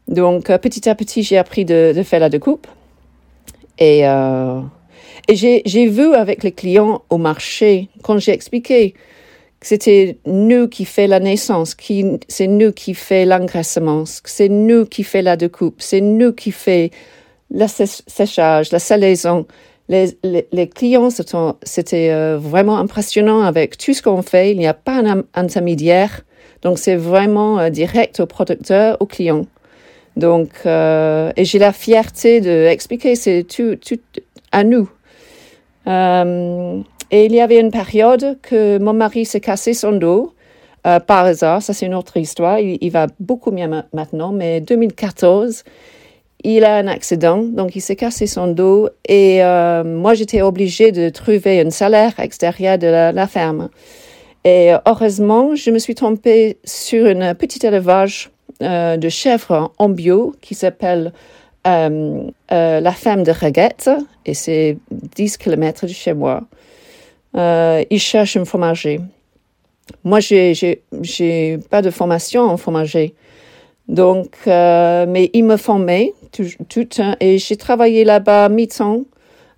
Donc, 0.07 0.49
euh, 0.49 0.57
petit 0.57 0.89
à 0.89 0.95
petit, 0.95 1.23
j'ai 1.23 1.37
appris 1.37 1.65
de, 1.65 2.01
faire 2.03 2.21
la 2.21 2.29
découpe. 2.29 2.67
Et, 3.77 4.01
et 4.01 5.35
j'ai 5.35 5.87
vu 5.87 6.13
avec 6.13 6.43
les 6.43 6.51
clients 6.51 7.03
au 7.09 7.17
marché, 7.17 7.87
quand 8.03 8.17
j'ai 8.17 8.33
expliqué 8.33 8.93
que 9.59 9.67
c'était 9.67 10.17
nous 10.25 10.67
qui 10.67 10.83
fait 10.83 11.07
la 11.07 11.19
naissance, 11.19 11.75
qui, 11.75 12.05
c'est 12.27 12.47
nous 12.47 12.73
qui 12.73 12.93
fait 12.93 13.25
l'engraissement, 13.25 14.03
c'est 14.05 14.49
nous 14.49 14.85
qui 14.85 15.03
fait 15.03 15.21
la 15.21 15.37
découpe, 15.37 15.75
c'est 15.79 16.01
nous 16.01 16.33
qui 16.33 16.51
fait 16.51 16.91
le 17.51 17.65
séchage, 17.67 18.71
la 18.71 18.79
salaison. 18.79 19.45
Les, 19.87 20.69
clients, 20.69 21.09
c'était 21.63 22.11
euh, 22.11 22.37
vraiment 22.39 22.77
impressionnant 22.77 23.41
avec 23.41 23.75
tout 23.77 23.93
ce 23.93 24.03
qu'on 24.03 24.21
fait. 24.21 24.51
Il 24.51 24.59
n'y 24.59 24.67
a 24.67 24.75
pas 24.75 25.01
un 25.01 25.23
intermédiaire. 25.33 26.21
Donc, 26.61 26.77
c'est 26.77 26.95
vraiment 26.95 27.59
euh, 27.59 27.69
direct 27.69 28.19
au 28.19 28.27
producteur, 28.27 28.97
au 28.99 29.07
client. 29.07 29.47
Donc, 30.15 30.49
euh, 30.65 31.31
et 31.35 31.45
j'ai 31.45 31.57
la 31.57 31.73
fierté 31.73 32.39
d'expliquer, 32.39 33.15
c'est 33.15 33.43
tout, 33.43 33.77
tout 33.77 33.99
à 34.51 34.63
nous. 34.63 34.89
Et 37.11 37.25
il 37.25 37.33
y 37.33 37.41
avait 37.41 37.59
une 37.59 37.71
période 37.71 38.37
que 38.43 38.77
mon 38.77 38.93
mari 38.93 39.25
s'est 39.25 39.39
cassé 39.39 39.73
son 39.73 39.93
dos. 39.93 40.33
Par 40.83 41.25
hasard, 41.25 41.61
ça 41.61 41.73
c'est 41.73 41.85
une 41.85 41.95
autre 41.95 42.17
histoire. 42.17 42.59
Il, 42.59 42.77
il 42.81 42.91
va 42.91 43.07
beaucoup 43.19 43.51
mieux 43.51 43.67
maintenant, 43.91 44.31
mais 44.31 44.61
2014, 44.61 45.63
il 46.43 46.63
a 46.63 46.77
un 46.77 46.87
accident, 46.87 47.43
donc 47.43 47.75
il 47.75 47.81
s'est 47.81 47.95
cassé 47.95 48.25
son 48.25 48.47
dos 48.47 48.89
et 49.07 49.43
euh, 49.43 49.83
moi 49.83 50.13
j'étais 50.13 50.41
obligée 50.41 50.91
de 50.91 51.09
trouver 51.09 51.59
un 51.59 51.69
salaire 51.69 52.17
extérieur 52.19 52.77
de 52.77 52.87
la, 52.87 53.27
ferme. 53.27 53.69
Et 54.45 54.71
heureusement, 54.85 55.55
je 55.55 55.69
me 55.69 55.79
suis 55.79 55.95
trompée 55.95 56.57
sur 56.63 57.07
une 57.07 57.35
petite 57.35 57.65
élevage 57.65 58.31
euh, 58.61 58.95
de 58.95 59.09
chèvres 59.09 59.73
en 59.77 59.89
bio 59.89 60.33
qui 60.39 60.55
s'appelle 60.55 61.11
euh, 61.67 62.29
la 62.49 62.91
ferme 62.93 63.23
de 63.23 63.31
Reguette 63.31 63.89
et 64.25 64.33
c'est 64.33 64.77
10 64.91 65.37
km 65.37 65.87
de 65.87 65.91
chez 65.91 66.13
moi. 66.13 66.43
Ils 67.35 67.99
cherchent 67.99 68.37
un 68.37 68.45
fromager. 68.45 69.01
Moi, 70.05 70.19
j'ai 70.21 71.59
pas 71.69 71.81
de 71.81 71.89
formation 71.89 72.43
en 72.43 72.55
fromager. 72.55 73.13
Donc, 73.89 74.37
mais 74.45 75.29
ils 75.33 75.43
me 75.43 75.57
formaient 75.57 76.13
tout, 76.31 76.87
et 77.19 77.37
j'ai 77.37 77.57
travaillé 77.57 78.03
là-bas 78.03 78.49
mi-temps 78.49 79.03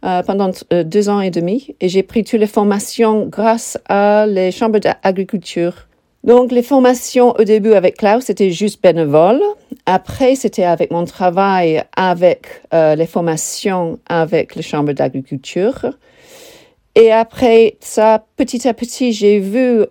euh, 0.03 0.23
pendant 0.23 0.51
euh, 0.73 0.83
deux 0.83 1.09
ans 1.09 1.21
et 1.21 1.29
demi 1.29 1.75
et 1.79 1.87
j'ai 1.87 2.01
pris 2.01 2.23
toutes 2.23 2.39
les 2.39 2.47
formations 2.47 3.27
grâce 3.27 3.77
à 3.87 4.25
les 4.27 4.51
chambres 4.51 4.79
d'agriculture. 4.79 5.87
Donc, 6.23 6.51
les 6.51 6.61
formations 6.61 7.35
au 7.39 7.43
début 7.43 7.73
avec 7.73 7.97
Klaus, 7.97 8.25
c'était 8.25 8.51
juste 8.51 8.81
bénévole. 8.81 9.41
Après, 9.85 10.35
c'était 10.35 10.63
avec 10.63 10.91
mon 10.91 11.05
travail 11.05 11.83
avec 11.95 12.47
euh, 12.73 12.95
les 12.95 13.07
formations 13.07 13.99
avec 14.07 14.55
les 14.55 14.61
chambres 14.61 14.93
d'agriculture. 14.93 15.85
Et 16.95 17.11
après 17.11 17.77
ça, 17.79 18.25
petit 18.37 18.67
à 18.67 18.73
petit, 18.73 19.13
j'ai 19.13 19.39
vu 19.39 19.85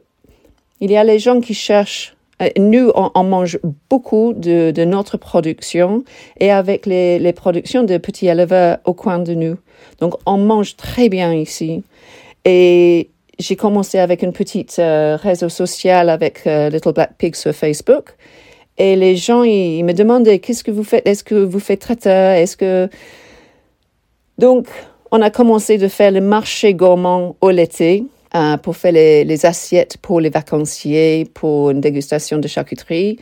Il 0.81 0.91
y 0.91 0.97
a 0.97 1.05
les 1.05 1.19
gens 1.19 1.41
qui 1.41 1.55
cherchent 1.55 2.17
nous, 2.59 2.91
on, 2.95 3.25
mange 3.25 3.59
beaucoup 3.89 4.33
de, 4.33 4.73
notre 4.85 5.17
production 5.17 6.05
et 6.39 6.51
avec 6.51 6.87
les, 6.87 7.33
productions 7.33 7.83
de 7.83 7.99
petits 7.99 8.29
éleveurs 8.29 8.79
au 8.85 8.95
coin 8.95 9.19
de 9.19 9.35
nous. 9.35 9.57
Donc, 10.01 10.15
on 10.27 10.39
mange 10.39 10.77
très 10.77 11.09
bien 11.09 11.35
ici. 11.35 11.83
Et 12.45 13.11
j'ai 13.39 13.57
commencé 13.57 13.99
avec 13.99 14.23
une 14.23 14.33
petite 14.33 14.79
euh, 14.79 15.17
réseau 15.17 15.49
social 15.49 16.09
avec 16.09 16.47
euh, 16.47 16.71
Little 16.71 16.93
Black 16.93 17.15
Pig 17.19 17.35
sur 17.35 17.53
Facebook. 17.53 18.15
Et 18.79 18.97
les 18.97 19.17
gens, 19.17 19.43
ils, 19.43 19.85
me 19.85 19.93
demandaient 19.93 20.39
qu'est-ce 20.39 20.65
que 20.65 20.71
vous 20.71 20.85
faites? 20.85 21.07
Est-ce 21.07 21.23
que 21.23 21.35
vous 21.35 21.61
faites 21.61 21.81
traiteur? 21.81 22.33
Est-ce 22.33 22.57
que. 22.57 22.89
Donc, 24.39 24.69
on 25.11 25.21
a 25.21 25.29
commencé 25.29 25.77
de 25.77 25.89
faire 25.89 26.11
le 26.11 26.23
marché 26.23 26.73
gourmand 26.73 27.37
au 27.43 27.51
l'été. 27.51 28.05
Euh, 28.37 28.57
pour 28.59 28.77
faire 28.77 28.93
les, 28.93 29.45
assiettes 29.45 29.97
pour 29.97 30.21
les 30.21 30.31
vacanciers, 30.31 31.29
pour 31.35 31.71
une 31.71 31.81
dégustation 31.81 32.39
de 32.39 32.47
charcuterie. 32.47 33.19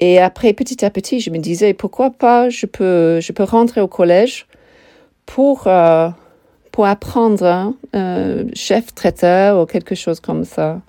Et 0.00 0.18
après, 0.18 0.52
petit 0.52 0.84
à 0.84 0.90
petit, 0.90 1.18
je 1.20 1.30
me 1.30 1.38
disais, 1.38 1.72
pourquoi 1.72 2.10
pas, 2.10 2.50
je 2.50 2.66
peux, 2.66 3.20
je 3.20 3.32
peux 3.32 3.44
rentrer 3.44 3.80
au 3.80 3.88
collège 3.88 4.46
pour, 5.24 5.66
euh, 5.66 6.10
pour 6.72 6.84
apprendre 6.84 7.46
hein, 7.46 7.74
euh, 7.96 8.44
chef 8.52 8.94
traiteur 8.94 9.62
ou 9.62 9.64
quelque 9.64 9.94
chose 9.94 10.20
comme 10.20 10.44
ça. 10.44 10.82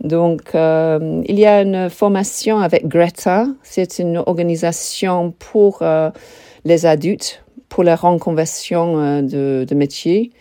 Donc, 0.00 0.50
il 0.54 1.38
y 1.38 1.46
a 1.46 1.62
une 1.62 1.88
formation 1.88 2.58
avec 2.58 2.88
Greta. 2.88 3.46
C'est 3.62 4.00
une 4.00 4.16
organisation 4.16 5.32
pour 5.38 5.84
les 6.64 6.86
adultes, 6.86 7.44
pour 7.68 7.84
la 7.84 7.94
reconversion 7.96 9.20
de, 9.20 9.66
de 9.68 9.74
métier. 9.74 10.32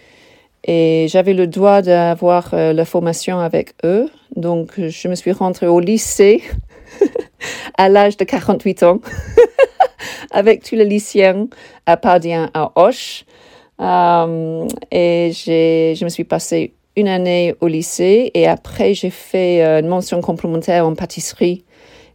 Et 0.66 1.08
j'avais 1.10 1.34
le 1.34 1.48
droit 1.48 1.82
d'avoir 1.82 2.54
euh, 2.54 2.74
la 2.74 2.86
formation 2.86 3.40
avec 3.40 3.74
eux. 3.84 4.10
Donc, 4.36 4.74
je 4.78 5.08
me 5.08 5.16
suis 5.16 5.32
rentrée 5.32 5.68
au 5.68 5.80
lycée 5.80 6.44
à 7.78 7.90
l'âge 7.90 8.18
de 8.18 8.24
48 8.26 8.84
ans 8.84 9.00
avec 10.32 10.64
tous 10.64 10.76
les 10.76 10.86
lycéens 10.86 11.48
à 11.86 11.98
Pardien, 11.98 12.50
à 12.54 12.72
Hoche. 12.76 13.26
Euh, 13.80 14.68
et 14.92 15.32
j'ai, 15.34 15.96
je 15.96 16.04
me 16.04 16.10
suis 16.10 16.26
passée 16.26 16.74
une 16.96 17.08
année 17.08 17.56
au 17.62 17.68
lycée 17.68 18.30
et 18.34 18.46
après 18.46 18.94
j'ai 18.94 19.10
fait 19.10 19.64
euh, 19.64 19.80
une 19.80 19.88
mention 19.88 20.20
complémentaire 20.20 20.86
en 20.86 20.96
pâtisserie 20.96 21.64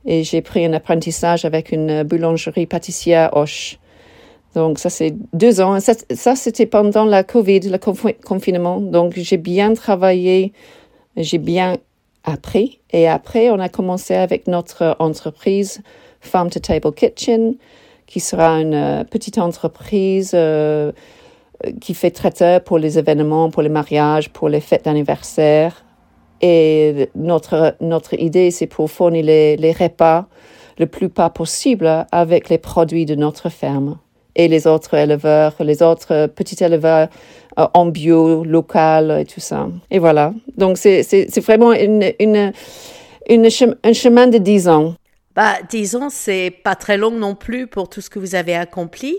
et 0.05 0.25
j'ai 0.25 0.43
pris 0.43 0.67
un 0.67 0.75
apprentissage 0.75 1.47
avec 1.47 1.73
une 1.73 2.03
boulangerie 2.03 2.67
pâtissière 2.67 3.35
Hoche. 3.35 3.79
Donc, 4.55 4.79
ça, 4.79 4.89
c'est 4.91 5.15
deux 5.33 5.61
ans. 5.61 5.79
Ça, 5.81 6.37
c'était 6.37 6.67
pendant 6.67 7.05
la 7.05 7.25
COVID, 7.25 7.61
le 7.61 7.79
confinement. 7.79 8.81
Donc, 8.81 9.15
j'ai 9.17 9.37
bien 9.37 9.75
travaillé, 9.75 10.53
j'ai 11.17 11.39
bien 11.39 11.77
appris. 12.25 12.81
Et 12.93 13.09
après, 13.09 13.51
on 13.51 13.59
a 13.59 13.69
commencé 13.69 14.15
avec 14.15 14.47
notre 14.47 14.97
entreprise 14.99 15.83
Farm 16.21 16.51
to 16.51 16.61
Table 16.61 16.93
Kitchen, 16.93 17.57
qui 18.07 18.21
sera 18.21 18.61
une 18.61 18.75
euh, 18.75 19.05
petite 19.05 19.39
entreprise 19.39 20.33
euh, 20.35 20.93
qui 21.81 21.95
fait 21.95 22.11
traiteur 22.11 22.63
pour 22.63 22.79
les 22.79 22.99
événements, 22.99 23.51
pour 23.51 23.63
les 23.63 23.69
mariages, 23.69 24.31
pour 24.31 24.49
les 24.49 24.61
fêtes 24.61 24.85
d'anniversaire. 24.85 25.85
Et 26.41 27.09
notre, 27.15 27.77
notre 27.81 28.15
idée, 28.15 28.51
c'est 28.51 28.67
pour 28.67 28.91
fournir 28.91 29.25
les, 29.25 29.57
les 29.57 29.73
repas 29.73 30.27
le 30.79 30.87
plus 30.87 31.09
pas 31.09 31.31
possible 31.31 32.07
avec 32.11 32.49
les 32.49 32.59
produits 32.59 33.07
de 33.07 33.15
notre 33.15 33.49
ferme 33.49 33.99
et 34.37 34.49
les 34.49 34.67
autres 34.67 34.95
éleveurs, 34.95 35.55
les 35.61 35.83
autres 35.83 36.27
petits 36.27 36.63
éleveurs 36.63 37.09
euh, 37.59 37.67
en 37.75 37.87
bio, 37.87 38.45
local 38.45 39.19
et 39.21 39.25
tout 39.25 39.41
ça. 39.41 39.69
Et 39.91 39.99
voilà. 39.99 40.33
Donc, 40.57 40.77
c'est 40.77 41.41
vraiment 41.41 41.73
une, 41.73 42.13
une, 42.19 42.53
une 43.29 43.49
un 43.83 43.93
chemin 43.93 44.27
de 44.27 44.39
dix 44.39 44.69
ans. 44.69 44.95
Bah, 45.35 45.55
dix 45.69 45.97
ans, 45.97 46.11
c'est 46.11 46.53
pas 46.63 46.75
très 46.75 46.97
long 46.97 47.11
non 47.11 47.35
plus 47.35 47.67
pour 47.67 47.89
tout 47.89 48.01
ce 48.01 48.11
que 48.11 48.19
vous 48.19 48.35
avez 48.35 48.55
accompli. 48.55 49.17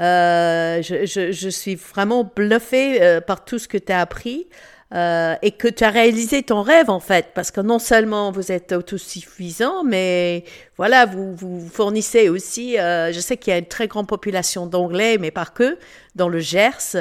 Euh, 0.00 0.80
je, 0.82 1.06
je, 1.06 1.32
je, 1.32 1.48
suis 1.48 1.74
vraiment 1.74 2.30
bluffée 2.36 3.02
euh, 3.02 3.20
par 3.20 3.44
tout 3.44 3.58
ce 3.58 3.66
que 3.66 3.78
tu 3.78 3.92
as 3.92 4.00
appris. 4.00 4.46
Euh, 4.94 5.34
et 5.42 5.50
que 5.50 5.68
tu 5.68 5.84
as 5.84 5.90
réalisé 5.90 6.42
ton 6.42 6.62
rêve 6.62 6.88
en 6.88 6.98
fait, 6.98 7.32
parce 7.34 7.50
que 7.50 7.60
non 7.60 7.78
seulement 7.78 8.32
vous 8.32 8.50
êtes 8.50 8.72
autosuffisant, 8.72 9.84
mais 9.84 10.44
voilà, 10.78 11.04
vous, 11.04 11.34
vous 11.34 11.68
fournissez 11.68 12.30
aussi, 12.30 12.78
euh, 12.78 13.12
je 13.12 13.20
sais 13.20 13.36
qu'il 13.36 13.50
y 13.52 13.54
a 13.54 13.58
une 13.58 13.66
très 13.66 13.86
grande 13.86 14.06
population 14.06 14.64
d'anglais, 14.66 15.18
mais 15.18 15.30
pas 15.30 15.44
que, 15.44 15.76
dans 16.14 16.30
le 16.30 16.38
Gers, 16.38 16.96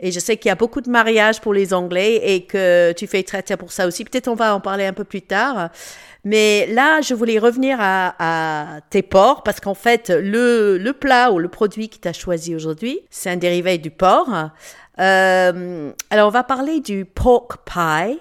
et 0.00 0.10
je 0.10 0.18
sais 0.18 0.36
qu'il 0.36 0.48
y 0.48 0.52
a 0.52 0.56
beaucoup 0.56 0.80
de 0.80 0.90
mariages 0.90 1.40
pour 1.40 1.54
les 1.54 1.72
anglais 1.72 2.16
et 2.24 2.44
que 2.44 2.92
tu 2.96 3.06
fais 3.06 3.22
traiter 3.22 3.56
pour 3.56 3.70
ça 3.70 3.86
aussi. 3.86 4.04
Peut-être 4.04 4.26
on 4.26 4.34
va 4.34 4.52
en 4.52 4.60
parler 4.60 4.86
un 4.86 4.92
peu 4.92 5.04
plus 5.04 5.22
tard. 5.22 5.70
Mais 6.24 6.66
là, 6.66 7.00
je 7.00 7.14
voulais 7.14 7.38
revenir 7.38 7.78
à, 7.80 8.16
à 8.18 8.80
tes 8.90 9.02
porcs 9.02 9.44
parce 9.44 9.60
qu'en 9.60 9.74
fait, 9.74 10.10
le, 10.10 10.76
le 10.76 10.92
plat 10.92 11.30
ou 11.30 11.38
le 11.38 11.48
produit 11.48 11.88
que 11.88 11.96
tu 11.96 12.08
as 12.08 12.12
choisi 12.12 12.56
aujourd'hui, 12.56 13.00
c'est 13.10 13.30
un 13.30 13.36
dérivé 13.36 13.78
du 13.78 13.92
porc. 13.92 14.50
Euh, 15.00 15.90
alors, 16.10 16.28
on 16.28 16.30
va 16.30 16.42
parler 16.42 16.80
du 16.80 17.04
pork 17.04 17.58
pie. 17.64 18.18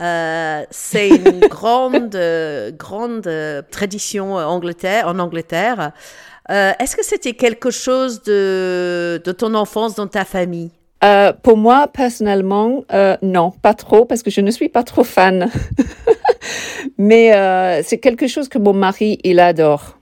Euh, 0.00 0.64
c'est 0.70 1.08
une 1.08 1.40
grande, 1.48 2.14
euh, 2.14 2.70
grande 2.70 3.30
tradition 3.70 4.34
Angleterre, 4.36 5.08
en 5.08 5.18
Angleterre. 5.18 5.92
Euh, 6.50 6.72
Est-ce 6.78 6.96
que 6.96 7.04
c'était 7.04 7.34
quelque 7.34 7.70
chose 7.70 8.22
de, 8.22 9.20
de 9.24 9.32
ton 9.32 9.54
enfance 9.54 9.94
dans 9.94 10.06
ta 10.06 10.24
famille? 10.24 10.70
Euh, 11.04 11.32
Pour 11.32 11.56
moi, 11.56 11.88
personnellement, 11.92 12.84
non, 13.22 13.50
pas 13.50 13.74
trop, 13.74 14.04
parce 14.04 14.22
que 14.22 14.30
je 14.30 14.40
ne 14.40 14.50
suis 14.50 14.68
pas 14.68 14.82
trop 14.82 15.04
fan. 15.04 15.50
Mais 16.98 17.82
c'est 17.82 17.98
quelque 17.98 18.26
chose 18.26 18.48
que 18.48 18.58
mon 18.58 18.72
mari, 18.74 19.18
il 19.24 19.40
adore. 19.40 19.96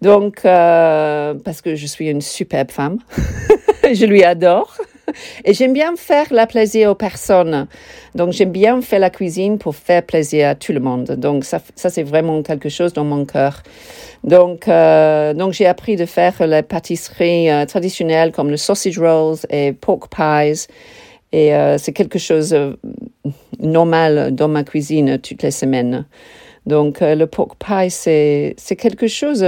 Donc, 0.00 0.42
parce 0.42 1.60
que 1.60 1.74
je 1.74 1.86
suis 1.86 2.08
une 2.08 2.22
superbe 2.22 2.70
femme, 2.70 2.98
je 3.92 4.06
lui 4.06 4.24
adore. 4.24 4.76
Et 5.44 5.54
j'aime 5.54 5.72
bien 5.72 5.94
faire 5.96 6.26
la 6.30 6.46
plaisir 6.46 6.90
aux 6.90 6.94
personnes. 6.94 7.66
Donc, 8.14 8.32
j'aime 8.32 8.52
bien 8.52 8.80
faire 8.80 9.00
la 9.00 9.10
cuisine 9.10 9.58
pour 9.58 9.76
faire 9.76 10.02
plaisir 10.02 10.48
à 10.48 10.54
tout 10.54 10.72
le 10.72 10.80
monde. 10.80 11.12
Donc, 11.12 11.44
ça, 11.44 11.60
ça 11.76 11.90
c'est 11.90 12.02
vraiment 12.02 12.42
quelque 12.42 12.68
chose 12.68 12.92
dans 12.92 13.04
mon 13.04 13.24
cœur. 13.24 13.62
Donc, 14.24 14.68
euh, 14.68 15.32
donc 15.32 15.52
j'ai 15.52 15.66
appris 15.66 15.96
de 15.96 16.04
faire 16.04 16.46
les 16.46 16.62
pâtisseries 16.62 17.50
euh, 17.50 17.64
traditionnelles 17.64 18.32
comme 18.32 18.50
le 18.50 18.56
sausage 18.56 18.98
rolls 18.98 19.38
et 19.48 19.72
pork 19.72 20.08
pies. 20.14 20.66
Et 21.32 21.54
euh, 21.54 21.78
c'est 21.78 21.92
quelque 21.92 22.18
chose 22.18 22.50
de 22.50 22.78
normal 23.60 24.34
dans 24.34 24.48
ma 24.48 24.64
cuisine 24.64 25.18
toutes 25.18 25.42
les 25.42 25.52
semaines. 25.52 26.06
Donc, 26.66 26.98
le 27.00 27.24
pork 27.24 27.56
pie, 27.58 27.90
c'est 27.90 28.76
quelque 28.76 29.06
chose 29.06 29.44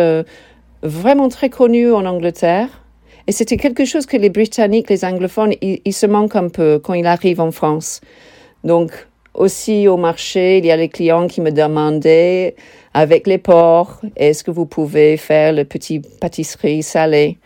vraiment 0.83 1.29
très 1.29 1.51
connu 1.51 1.93
en 1.93 2.07
Angleterre. 2.07 2.82
Et 3.27 3.33
c'était 3.33 3.57
quelque 3.57 3.85
chose 3.85 4.07
que 4.07 4.17
les 4.17 4.31
Britanniques, 4.31 4.91
les 4.91 5.05
anglophones, 5.05 5.55
ils, 5.61 5.93
se 5.93 6.07
manquent 6.07 6.37
un 6.37 6.49
peu 6.49 6.81
quand 6.83 6.95
ils 6.95 7.07
arrivent 7.07 7.41
en 7.41 7.53
France. 7.53 8.01
Donc, 8.65 8.91
aussi 9.35 9.89
au 9.89 9.97
marché, 9.97 10.59
il 10.59 10.67
y 10.67 10.71
a 10.71 10.77
les 10.77 10.89
clients 10.89 11.27
qui 11.27 11.41
me 11.41 11.51
demandaient, 11.51 12.55
avec 12.95 13.27
les 13.27 13.39
porcs, 13.39 14.01
est-ce 14.17 14.45
que 14.45 14.51
vous 14.51 14.67
pouvez 14.67 15.17
faire 15.17 15.53
le 15.53 15.65
petit 15.65 16.01
pâtisserie 16.21 16.83
salée? 16.83 17.39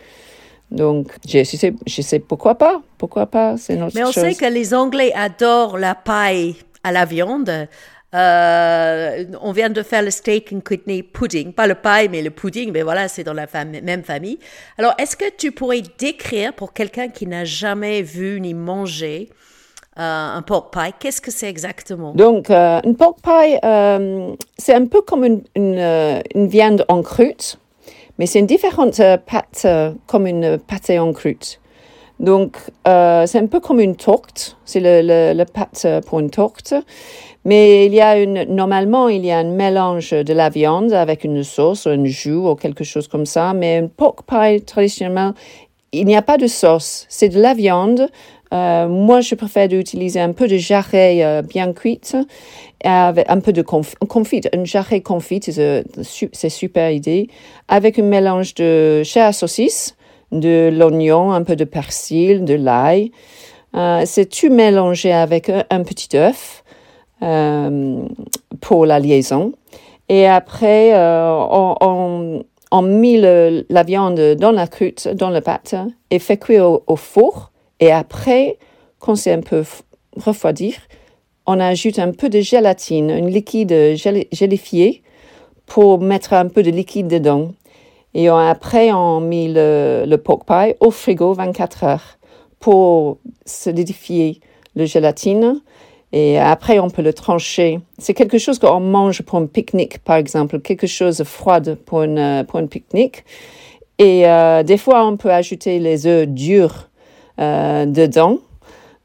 Donc, 0.71 1.09
je 1.29 1.45
sais, 1.45 1.75
je 1.87 2.03
sais 2.03 2.19
pourquoi 2.19 2.57
pas, 2.57 2.83
pourquoi 2.99 3.27
pas, 3.27 3.57
c'est 3.57 3.77
notre 3.77 3.95
Mais 3.95 4.03
on 4.03 4.11
sait 4.11 4.35
que 4.35 4.47
les 4.47 4.75
Anglais 4.75 5.13
adorent 5.15 5.79
la 5.79 5.95
paille 5.95 6.57
à 6.83 6.91
la 6.91 7.05
viande. 7.05 7.69
Euh, 8.17 9.25
on 9.43 9.53
vient 9.53 9.69
de 9.69 9.83
faire 9.83 10.03
le 10.03 10.11
steak 10.11 10.53
and 10.53 10.61
kidney 10.61 11.03
pudding, 11.03 11.53
pas 11.53 11.67
le 11.67 11.75
pie, 11.75 12.09
mais 12.11 12.23
le 12.23 12.31
pudding, 12.31 12.73
mais 12.73 12.83
voilà, 12.83 13.09
c'est 13.09 13.25
dans 13.25 13.35
la 13.35 13.47
même 13.65 14.05
famille. 14.05 14.39
Alors, 14.79 14.95
est-ce 14.99 15.17
que 15.17 15.27
tu 15.37 15.53
pourrais 15.53 15.83
décrire 15.99 16.55
pour 16.55 16.73
quelqu'un 16.73 17.09
qui 17.09 17.27
n'a 17.27 17.45
jamais 17.45 18.01
vu 18.01 18.41
ni 18.41 18.55
mangé 18.55 19.29
euh, 19.99 20.37
un 20.37 20.43
pork 20.43 20.73
pie, 20.73 20.93
qu'est-ce 20.99 21.21
que 21.21 21.31
c'est 21.31 21.49
exactement? 21.49 22.13
Donc, 22.13 22.49
euh, 22.51 22.81
un 22.83 22.93
pork 22.95 23.19
pie, 23.23 23.59
c'est 24.57 24.75
un 24.75 24.87
peu 24.87 25.03
comme 25.03 25.25
une, 25.25 25.43
une, 25.55 26.49
viande 26.49 26.87
en 26.89 27.03
croûte, 27.03 27.59
mais 28.19 28.27
c'est 28.27 28.39
une 28.39 28.47
différente 28.47 29.01
pâte, 29.27 29.67
comme 30.07 30.27
une 30.27 30.59
pâte 30.59 30.91
en 30.91 31.13
croûte. 31.13 31.61
Donc, 32.19 32.57
c'est 32.87 33.39
un 33.39 33.47
peu 33.47 33.61
comme 33.61 33.81
une 33.81 33.97
tourte, 33.97 34.57
c'est 34.65 34.81
le 34.83 35.45
pâte 35.45 35.87
pour 36.07 36.21
une 36.21 36.31
tourte. 36.31 36.75
Mais 37.47 37.87
il 37.87 37.95
y 37.95 38.01
a 38.01 38.19
une, 38.19 38.43
normalement, 38.53 39.09
il 39.09 39.25
y 39.25 39.31
a 39.31 39.39
un 39.39 39.45
mélange 39.45 40.11
de 40.11 40.33
la 40.33 40.49
viande 40.49 40.93
avec 40.93 41.23
une 41.23 41.45
sauce, 41.45 41.87
un 41.87 42.05
jus 42.05 42.35
ou 42.35 42.57
quelque 42.57 42.83
chose 42.83 43.07
comme 43.07 43.25
ça. 43.25 43.55
Mais 43.55 43.77
un 43.77 43.87
pork 43.87 44.25
pie, 44.27 44.63
traditionnellement, 44.63 45.33
il 45.93 46.07
n'y 46.07 46.17
a 46.17 46.23
pas 46.23 46.39
de 46.39 46.49
sauce. 46.49 47.07
C'est 47.09 47.29
de 47.29 47.41
la 47.41 47.55
viande. 47.55 48.09
Euh, 48.53 48.89
moi, 48.89 49.21
je 49.21 49.37
préfère 49.37 49.69
d'utiliser 49.69 50.19
un 50.19 50.33
peu 50.33 50.49
de 50.49 50.57
jarret 50.57 51.25
euh, 51.25 51.43
bien 51.43 51.73
cuite 51.73 52.17
avec 52.83 53.31
un 53.31 53.39
peu 53.39 53.53
de 53.53 53.63
confit. 53.63 54.41
Un 54.53 54.65
jarret 54.65 55.01
confit, 55.01 55.41
c'est 55.41 56.49
super 56.49 56.91
idée. 56.91 57.29
Avec 57.69 58.01
un 58.01 58.03
mélange 58.03 58.55
de 58.55 59.05
chair 59.05 59.27
à 59.27 59.33
saucisse, 59.33 59.95
de 60.33 60.69
l'oignon, 60.77 61.31
un 61.31 61.45
peu 61.45 61.55
de 61.55 61.65
persil, 61.65 62.45
de 62.45 62.55
l'ail. 62.55 63.13
Euh, 63.77 64.03
c'est 64.05 64.27
tout 64.27 64.51
mélangé 64.51 65.13
avec 65.13 65.49
un, 65.49 65.63
un 65.71 65.85
petit 65.85 66.17
œuf. 66.17 66.65
Euh, 67.23 68.03
pour 68.61 68.85
la 68.85 68.99
liaison. 68.99 69.53
Et 70.11 70.27
après, 70.27 70.93
euh, 70.95 71.31
on, 71.51 72.45
on, 72.71 72.83
met 72.83 73.17
la 73.69 73.83
viande 73.85 74.21
dans 74.39 74.51
la 74.51 74.67
croûte, 74.67 75.09
dans 75.09 75.31
la 75.31 75.41
pâte, 75.41 75.75
et 76.11 76.19
fait 76.19 76.37
cuire 76.37 76.79
au, 76.87 76.97
four. 76.97 77.53
Et 77.81 77.91
après, 77.91 78.59
quand 78.99 79.17
c'est 79.17 79.33
un 79.33 79.41
peu 79.41 79.65
refroidir, 80.17 80.75
on 81.47 81.59
ajoute 81.59 81.99
un 81.99 82.13
peu 82.13 82.29
de 82.29 82.41
gélatine, 82.41 83.11
un 83.11 83.27
liquide 83.29 83.95
gélifié, 83.97 85.03
pour 85.65 86.01
mettre 86.01 86.35
un 86.35 86.49
peu 86.49 86.63
de 86.63 86.71
liquide 86.71 87.09
dedans. 87.09 87.53
Et 88.13 88.29
après, 88.29 88.93
on 88.93 89.21
met 89.21 89.49
le, 89.49 90.05
le 90.07 90.19
pork 90.19 90.47
pie 90.47 90.75
au 90.81 90.91
frigo 90.91 91.33
24 91.33 91.85
heures 91.85 92.19
pour 92.61 93.19
solidifier 93.47 94.41
le 94.75 94.85
gélatine. 94.85 95.61
Et 96.19 96.39
après, 96.39 96.79
on 96.79 96.89
peut 96.89 97.03
le 97.03 97.13
trancher. 97.13 97.79
C'est 97.99 98.15
quelque 98.15 98.39
chose 98.39 98.59
qu'on 98.59 98.81
mange 98.81 99.21
pour 99.21 99.39
un 99.39 99.45
pique-nique, 99.45 99.99
par 99.99 100.17
exemple, 100.17 100.61
quelque 100.61 100.87
chose 100.87 101.19
de 101.19 101.25
froid 101.25 101.61
pour 101.85 102.05
une, 102.05 102.43
pour 102.49 102.59
un 102.59 102.67
pique-nique. 102.67 103.23
Et 103.99 104.27
euh, 104.27 104.63
des 104.63 104.79
fois, 104.79 105.07
on 105.07 105.19
peut 105.19 105.31
ajouter 105.31 105.79
les 105.79 106.07
œufs 106.07 106.27
durs 106.27 106.89
euh, 107.39 107.85
dedans. 107.85 108.39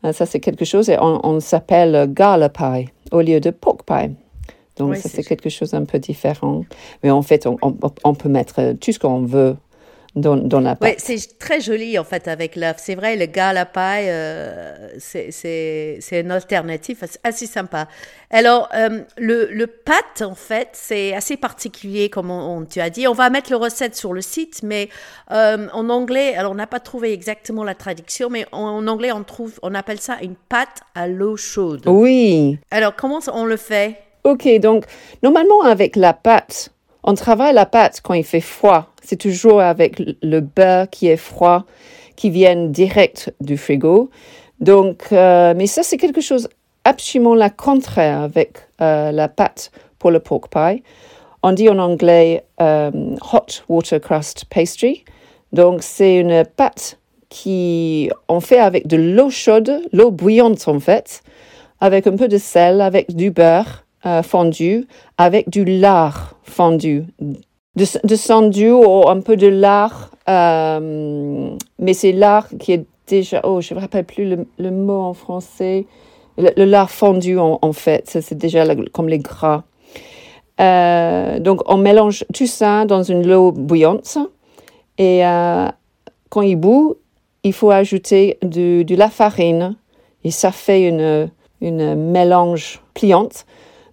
Euh, 0.05 0.13
ça, 0.13 0.25
c'est 0.25 0.39
quelque 0.39 0.63
chose 0.63 0.89
et 0.89 0.97
on, 1.01 1.19
on 1.25 1.41
s'appelle 1.41 2.07
gala 2.13 2.47
pie 2.47 2.87
au 3.11 3.19
lieu 3.19 3.41
de 3.41 3.49
pork 3.49 3.81
pie. 3.85 4.15
Donc, 4.77 4.95
ça, 4.95 5.09
c'est 5.09 5.23
quelque 5.25 5.49
chose 5.49 5.73
un 5.73 5.83
peu 5.83 5.99
différent. 5.99 6.63
Mais 7.03 7.11
en 7.11 7.23
fait, 7.23 7.45
on, 7.45 7.57
on, 7.61 7.75
on 8.05 8.13
peut 8.13 8.29
mettre 8.29 8.71
tout 8.79 8.93
ce 8.93 8.99
qu'on 8.99 9.23
veut 9.23 9.57
dans, 10.15 10.59
la. 10.59 10.77
Oui, 10.81 10.95
c'est 10.97 11.39
très 11.39 11.61
joli 11.61 11.97
en 11.97 12.03
fait 12.03 12.27
avec 12.27 12.55
l'œuf. 12.55 12.77
C'est 12.79 12.95
vrai, 12.95 13.15
le 13.15 13.27
gars 13.27 13.49
à 13.49 13.53
la 13.53 13.65
paille, 13.65 14.07
euh, 14.09 14.89
c'est 14.99 15.99
une 16.11 16.31
alternative 16.31 17.05
assez 17.23 17.45
sympa. 17.45 17.87
Alors, 18.29 18.69
euh, 18.73 19.01
le, 19.17 19.47
le 19.51 19.67
pâte, 19.67 20.21
en 20.21 20.35
fait, 20.35 20.69
c'est 20.73 21.13
assez 21.13 21.37
particulier, 21.37 22.09
comme 22.09 22.29
on, 22.31 22.65
tu 22.65 22.79
as 22.79 22.89
dit. 22.89 23.07
On 23.07 23.13
va 23.13 23.29
mettre 23.29 23.51
le 23.51 23.57
recette 23.57 23.95
sur 23.95 24.13
le 24.13 24.21
site, 24.21 24.61
mais 24.63 24.89
euh, 25.31 25.67
en 25.73 25.89
anglais, 25.89 26.35
alors 26.35 26.51
on 26.51 26.55
n'a 26.55 26.67
pas 26.67 26.79
trouvé 26.79 27.13
exactement 27.13 27.63
la 27.63 27.75
traduction, 27.75 28.29
mais 28.29 28.45
en, 28.51 28.87
anglais, 28.87 29.11
on 29.11 29.23
trouve, 29.23 29.59
on 29.63 29.73
appelle 29.75 29.99
ça 29.99 30.17
une 30.21 30.35
pâte 30.35 30.81
à 30.95 31.07
l'eau 31.07 31.37
chaude. 31.37 31.83
Oui. 31.87 32.57
Alors, 32.69 32.95
comment 32.95 33.19
on 33.33 33.45
le 33.45 33.57
fait? 33.57 33.97
Ok, 34.23 34.47
donc 34.59 34.85
normalement 35.23 35.63
avec 35.63 35.95
la 35.95 36.13
pâte, 36.13 36.71
on 37.03 37.13
travaille 37.13 37.53
la 37.53 37.65
pâte 37.65 38.01
quand 38.03 38.13
il 38.13 38.23
fait 38.23 38.41
froid. 38.41 38.87
C'est 39.01 39.17
toujours 39.17 39.61
avec 39.61 40.01
le 40.21 40.39
beurre 40.39 40.89
qui 40.89 41.07
est 41.07 41.17
froid, 41.17 41.65
qui 42.15 42.29
vient 42.29 42.67
direct 42.67 43.33
du 43.41 43.57
frigo. 43.57 44.09
Donc, 44.59 45.07
euh, 45.11 45.53
mais 45.55 45.67
ça, 45.67 45.83
c'est 45.83 45.97
quelque 45.97 46.21
chose 46.21 46.47
absolument 46.83 47.35
la 47.35 47.49
contraire 47.49 48.21
avec 48.21 48.57
euh, 48.81 49.11
la 49.11 49.27
pâte 49.27 49.71
pour 49.97 50.11
le 50.11 50.19
pork 50.19 50.49
pie. 50.49 50.83
On 51.43 51.51
dit 51.53 51.69
en 51.69 51.79
anglais 51.79 52.45
euh, 52.61 52.91
hot 53.33 53.63
water 53.67 53.99
crust 53.99 54.45
pastry. 54.45 55.03
Donc, 55.51 55.81
c'est 55.81 56.17
une 56.17 56.45
pâte 56.45 56.99
qui 57.29 58.11
on 58.27 58.39
fait 58.39 58.59
avec 58.59 58.87
de 58.87 58.97
l'eau 58.97 59.29
chaude, 59.29 59.81
l'eau 59.91 60.11
bouillante 60.11 60.67
en 60.67 60.79
fait, 60.79 61.23
avec 61.79 62.05
un 62.05 62.15
peu 62.15 62.27
de 62.27 62.37
sel, 62.37 62.81
avec 62.81 63.15
du 63.15 63.31
beurre 63.31 63.85
euh, 64.05 64.23
fondu 64.23 64.87
avec 65.19 65.47
du 65.49 65.63
lard 65.63 66.35
fondu. 66.43 67.05
De, 67.75 67.85
de 68.03 68.71
ou 68.71 69.07
un 69.07 69.21
peu 69.21 69.37
de 69.37 69.45
lard, 69.45 70.09
euh, 70.27 71.55
mais 71.77 71.93
c'est 71.93 72.11
lard 72.11 72.47
qui 72.59 72.71
est 72.71 72.85
déjà, 73.05 73.41
oh, 73.43 73.61
je 73.61 73.73
ne 73.73 73.77
me 73.79 73.81
rappelle 73.81 74.05
plus 74.05 74.35
le, 74.57 74.71
mot 74.71 75.01
en 75.01 75.13
français, 75.13 75.85
le, 76.37 76.65
lard 76.65 76.89
fondu 76.89 77.37
en, 77.37 77.73
fait, 77.73 78.17
c'est 78.21 78.37
déjà 78.37 78.65
comme 78.91 79.07
les 79.07 79.19
gras. 79.19 79.63
Euh, 80.59 81.39
donc 81.39 81.61
on 81.71 81.77
mélange 81.77 82.25
tout 82.33 82.47
ça 82.47 82.85
dans 82.85 83.03
une 83.03 83.31
eau 83.31 83.51
bouillante 83.51 84.17
et 84.97 85.21
quand 86.29 86.41
il 86.41 86.55
bout, 86.55 86.97
il 87.43 87.53
faut 87.53 87.69
ajouter 87.69 88.39
de, 88.41 88.81
de, 88.81 88.95
la 88.95 89.09
farine 89.09 89.75
et 90.23 90.31
ça 90.31 90.51
fait 90.51 90.87
une, 90.87 91.29
une 91.61 91.93
mélange 91.93 92.81
pliante. 92.95 93.45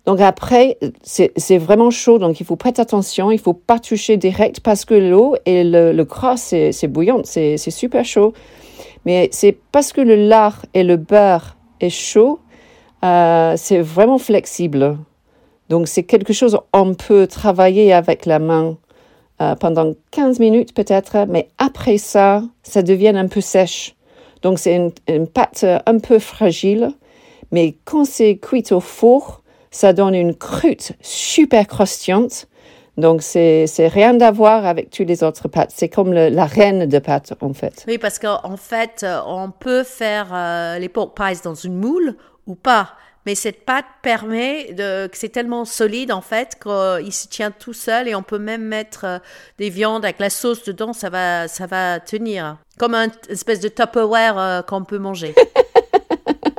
Donc 0.09 0.23
après, 0.23 0.79
c'est 1.03 1.59
vraiment 1.59 1.91
chaud, 1.91 2.19
donc 2.19 2.41
il 2.41 2.47
faut 2.47 2.57
prêter 2.57 2.81
attention, 2.81 3.31
il 3.31 3.39
faut 3.39 3.53
pas 3.53 3.79
toucher 3.79 4.17
direct 4.17 4.61
parce 4.61 4.87
que 4.87 4.95
l'eau 4.95 5.37
et 5.45 5.65
le, 5.65 5.93
le 5.93 6.05
gras, 6.05 6.39
c'est 6.39 6.87
bouillant, 6.87 7.21
c'est 7.25 7.59
super 7.59 8.07
chaud. 8.07 8.33
Mais 9.05 9.29
c'est 9.33 9.53
parce 9.71 9.93
que 9.93 10.01
le 10.01 10.17
lard 10.17 10.65
et 10.73 10.83
le 10.83 10.97
beurre 10.97 11.59
est 11.83 11.91
chaud, 11.91 12.41
euh, 13.05 13.53
c'est 13.59 13.83
vraiment 13.83 14.17
flexible. 14.17 14.97
Donc 15.69 15.89
c'est 15.89 16.05
quelque 16.05 16.33
chose 16.33 16.59
on 16.73 16.95
peut 16.95 17.27
travailler 17.27 17.93
avec 17.93 18.25
la 18.25 18.39
main 18.39 18.79
euh, 19.43 19.57
pendant 19.57 19.93
15 20.13 20.39
minutes 20.41 20.73
peut-être, 20.73 21.27
mais 21.29 21.51
après 21.59 21.99
ça, 21.99 22.45
ça 22.63 22.81
devient 22.81 23.13
un 23.15 23.29
peu 23.29 23.43
sèche. 23.43 23.95
Donc 24.41 24.59
c'est 24.59 24.75
une, 25.07 25.27
pâte 25.27 25.67
un 25.85 25.99
peu 25.99 26.19
fragile, 26.19 26.93
mais 27.53 27.77
quand 27.85 28.07
c'est 28.07 28.39
cuit 28.39 28.65
au 28.71 28.81
four, 28.81 29.43
ça 29.71 29.93
donne 29.93 30.15
une 30.15 30.35
croûte 30.35 30.93
super 31.01 31.67
croustillante. 31.67 32.47
Donc, 32.99 33.23
c'est, 33.23 33.67
rien 33.79 34.21
à 34.21 34.33
voir 34.33 34.67
avec 34.67 34.91
tous 34.91 35.05
les 35.05 35.23
autres 35.23 35.47
pâtes. 35.47 35.71
C'est 35.73 35.89
comme 35.89 36.13
la 36.13 36.47
reine 36.47 36.87
de 36.87 36.99
pâtes, 36.99 37.33
en 37.41 37.55
fait. 37.55 37.85
Oui, 37.87 37.97
parce 37.97 38.19
qu'en 38.19 38.57
fait, 38.57 39.05
euh, 39.05 39.21
on 39.25 39.53
peut 39.53 39.85
faire 39.85 40.31
euh, 40.33 40.79
les 40.81 40.89
pork 40.89 41.17
pies 41.17 41.41
dans 41.45 41.55
une 41.55 41.77
moule 41.77 42.17
ou 42.49 42.57
pas. 42.57 42.91
Mais 43.25 43.37
cette 43.37 43.65
pâte 43.65 43.85
permet 44.03 44.73
de, 44.73 45.07
que 45.07 45.17
c'est 45.17 45.29
tellement 45.29 45.65
solide, 45.65 46.11
en 46.11 46.23
fait, 46.23 46.59
qu'il 46.61 47.13
se 47.13 47.29
tient 47.29 47.53
tout 47.53 47.73
seul 47.73 48.09
et 48.09 48.17
on 48.17 48.25
peut 48.25 48.39
même 48.39 48.63
mettre 48.63 49.05
euh, 49.05 49.19
des 49.59 49.71
viandes 49.71 50.05
avec 50.05 50.19
la 50.19 50.31
sauce 50.31 50.65
dedans, 50.65 50.93
ça 50.93 51.09
va, 51.09 51.47
ça 51.47 51.67
va 51.67 52.01
tenir. 52.01 52.57
Comme 52.79 52.95
une 52.95 53.13
espèce 53.29 53.61
de 53.61 53.69
Tupperware 53.69 54.65
qu'on 54.67 54.83
peut 54.83 54.99
manger. 54.99 55.37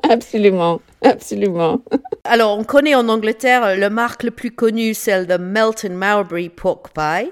absolument, 0.13 0.81
absolument. 1.03 1.81
Alors, 2.23 2.57
on 2.57 2.63
connaît 2.63 2.95
en 2.95 3.07
Angleterre 3.09 3.75
le 3.77 3.89
marque 3.89 4.23
le 4.23 4.31
plus 4.31 4.51
connu, 4.51 4.93
c'est 4.93 5.25
le 5.25 5.37
Melton 5.37 5.91
Mowbray 5.91 6.49
Pork 6.49 6.89
Pie. 6.93 7.31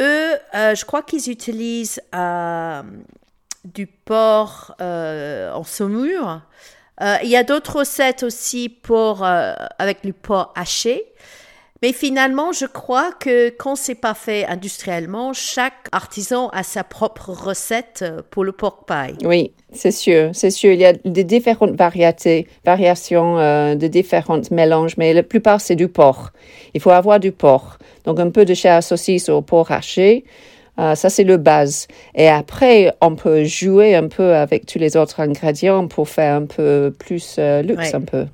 Eux, 0.00 0.32
euh, 0.54 0.74
je 0.74 0.84
crois 0.84 1.02
qu'ils 1.02 1.30
utilisent 1.30 2.00
euh, 2.14 2.82
du 3.64 3.86
porc 3.86 4.74
euh, 4.80 5.52
en 5.52 5.64
saumure. 5.64 6.40
il 7.00 7.28
y 7.28 7.36
a 7.36 7.44
d'autres 7.44 7.80
recettes 7.80 8.22
aussi 8.22 8.68
pour, 8.68 9.24
avec 9.24 10.02
du 10.02 10.12
porc 10.12 10.52
haché. 10.56 11.04
Mais 11.84 11.92
finalement, 11.92 12.50
je 12.50 12.64
crois 12.64 13.10
que 13.12 13.50
quand 13.50 13.76
c'est 13.76 13.94
pas 13.94 14.14
fait 14.14 14.46
industriellement, 14.46 15.34
chaque 15.34 15.86
artisan 15.92 16.48
a 16.48 16.62
sa 16.62 16.82
propre 16.82 17.28
recette 17.28 18.00
euh, 18.00 18.22
pour 18.30 18.42
le 18.42 18.52
pork 18.52 18.88
pie. 18.88 19.22
Oui, 19.22 19.52
c'est 19.70 19.90
sûr, 19.90 20.30
c'est 20.32 20.48
sûr. 20.48 20.72
Il 20.72 20.80
y 20.80 20.86
a 20.86 20.94
des 20.94 21.24
différentes 21.24 21.76
variétés, 21.76 22.48
variations 22.64 23.38
euh, 23.38 23.74
de 23.74 23.86
différents 23.86 24.40
mélanges, 24.50 24.96
mais 24.96 25.12
la 25.12 25.22
plupart 25.22 25.60
c'est 25.60 25.76
du 25.76 25.88
porc. 25.88 26.30
Il 26.72 26.80
faut 26.80 26.88
avoir 26.88 27.20
du 27.20 27.32
porc. 27.32 27.76
Donc 28.06 28.18
un 28.18 28.30
peu 28.30 28.46
de 28.46 28.54
chair 28.54 28.76
à 28.76 28.80
saucisse 28.80 29.28
au 29.28 29.42
porc 29.42 29.70
haché. 29.70 30.24
Euh, 30.78 30.94
ça, 30.94 31.10
c'est 31.10 31.24
le 31.24 31.36
base. 31.36 31.86
Et 32.14 32.28
après, 32.28 32.94
on 33.02 33.14
peut 33.14 33.44
jouer 33.44 33.94
un 33.94 34.08
peu 34.08 34.34
avec 34.34 34.64
tous 34.64 34.78
les 34.78 34.96
autres 34.96 35.20
ingrédients 35.20 35.86
pour 35.86 36.08
faire 36.08 36.36
un 36.36 36.46
peu 36.46 36.94
plus 36.98 37.38
luxe, 37.62 37.92
un 37.92 38.00
peu. 38.00 38.24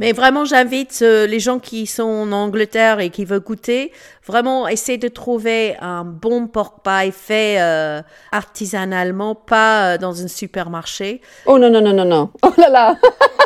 Mais 0.00 0.12
vraiment, 0.12 0.46
j'invite 0.46 1.00
euh, 1.02 1.26
les 1.26 1.40
gens 1.40 1.58
qui 1.58 1.86
sont 1.86 2.04
en 2.04 2.32
Angleterre 2.32 3.00
et 3.00 3.10
qui 3.10 3.26
veulent 3.26 3.40
goûter, 3.40 3.92
vraiment 4.26 4.66
essayer 4.66 4.96
de 4.96 5.08
trouver 5.08 5.76
un 5.82 6.04
bon 6.04 6.46
pork 6.46 6.82
pie 6.82 7.12
fait 7.12 7.60
euh, 7.60 8.00
artisanalement, 8.32 9.34
pas 9.34 9.92
euh, 9.92 9.98
dans 9.98 10.22
un 10.22 10.28
supermarché. 10.28 11.20
Oh 11.44 11.58
non, 11.58 11.68
non, 11.68 11.82
non, 11.82 11.92
non, 11.92 12.06
non. 12.06 12.30
Oh 12.42 12.50
là 12.56 12.70
là. 12.70 12.96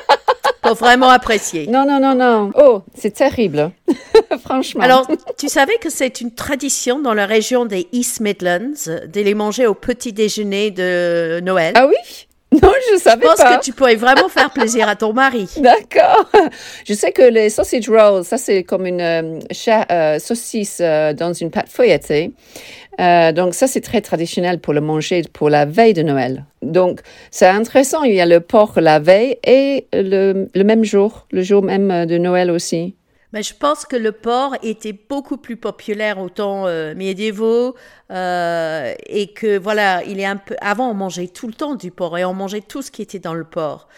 Pour 0.62 0.74
vraiment 0.74 1.10
apprécier. 1.10 1.66
Non, 1.66 1.84
non, 1.86 1.98
non, 1.98 2.14
non. 2.14 2.52
Oh, 2.54 2.82
c'est 2.94 3.10
terrible. 3.10 3.72
Franchement. 4.44 4.82
Alors, 4.82 5.08
tu 5.36 5.48
savais 5.48 5.76
que 5.78 5.90
c'est 5.90 6.20
une 6.20 6.32
tradition 6.32 7.00
dans 7.00 7.14
la 7.14 7.26
région 7.26 7.66
des 7.66 7.88
East 7.90 8.20
Midlands 8.20 8.86
de 8.86 9.20
les 9.20 9.34
manger 9.34 9.66
au 9.66 9.74
petit 9.74 10.12
déjeuner 10.12 10.70
de 10.70 11.40
Noël? 11.40 11.72
Ah 11.76 11.86
oui? 11.88 12.28
Non, 12.62 12.72
je 12.92 12.98
savais 12.98 13.26
pas. 13.26 13.34
Je 13.36 13.42
pense 13.42 13.56
que 13.56 13.64
tu 13.64 13.72
pourrais 13.72 13.96
vraiment 13.96 14.28
faire 14.28 14.50
plaisir 14.50 14.88
à 14.88 14.96
ton 14.96 15.12
mari. 15.12 15.48
D'accord. 15.56 16.30
Je 16.86 16.94
sais 16.94 17.12
que 17.12 17.22
les 17.22 17.50
sausage 17.50 17.88
rolls, 17.88 18.24
ça 18.24 18.38
c'est 18.38 18.62
comme 18.62 18.86
une 18.86 19.00
euh, 19.00 19.40
euh, 19.90 20.18
saucisse 20.18 20.78
euh, 20.80 21.12
dans 21.12 21.32
une 21.32 21.50
pâte 21.50 21.68
feuilletée. 21.68 22.32
donc 22.98 23.54
ça 23.54 23.66
c'est 23.66 23.80
très 23.80 24.00
traditionnel 24.00 24.60
pour 24.60 24.72
le 24.72 24.80
manger 24.80 25.22
pour 25.32 25.50
la 25.50 25.64
veille 25.64 25.94
de 25.94 26.02
Noël. 26.02 26.44
Donc 26.62 27.00
c'est 27.30 27.46
intéressant, 27.46 28.02
il 28.04 28.14
y 28.14 28.20
a 28.20 28.26
le 28.26 28.40
porc 28.40 28.74
la 28.76 28.98
veille 28.98 29.36
et 29.44 29.86
le, 29.92 30.48
le 30.54 30.64
même 30.64 30.84
jour, 30.84 31.26
le 31.32 31.42
jour 31.42 31.62
même 31.62 32.06
de 32.06 32.18
Noël 32.18 32.50
aussi. 32.50 32.94
Mais 33.35 33.42
je 33.42 33.53
pense 33.53 33.85
que 33.85 33.97
le 33.97 34.12
porc 34.12 34.57
était 34.62 34.92
beaucoup 34.92 35.38
plus 35.38 35.57
populaire 35.57 36.20
au 36.20 36.29
temps 36.29 36.68
euh, 36.68 36.94
médiévaux 36.94 37.75
euh, 38.12 38.94
et 39.07 39.33
que 39.33 39.59
voilà, 39.59 40.05
il 40.05 40.20
est 40.20 40.25
un 40.25 40.37
peu. 40.37 40.55
Avant, 40.61 40.88
on 40.88 40.94
mangeait 40.94 41.27
tout 41.27 41.49
le 41.49 41.53
temps 41.53 41.75
du 41.75 41.90
porc 41.90 42.16
et 42.16 42.25
on 42.25 42.33
mangeait 42.33 42.61
tout 42.61 42.81
ce 42.81 42.92
qui 42.92 43.03
était 43.03 43.18
dans 43.18 43.35
le 43.35 43.42
porc. 43.42 43.88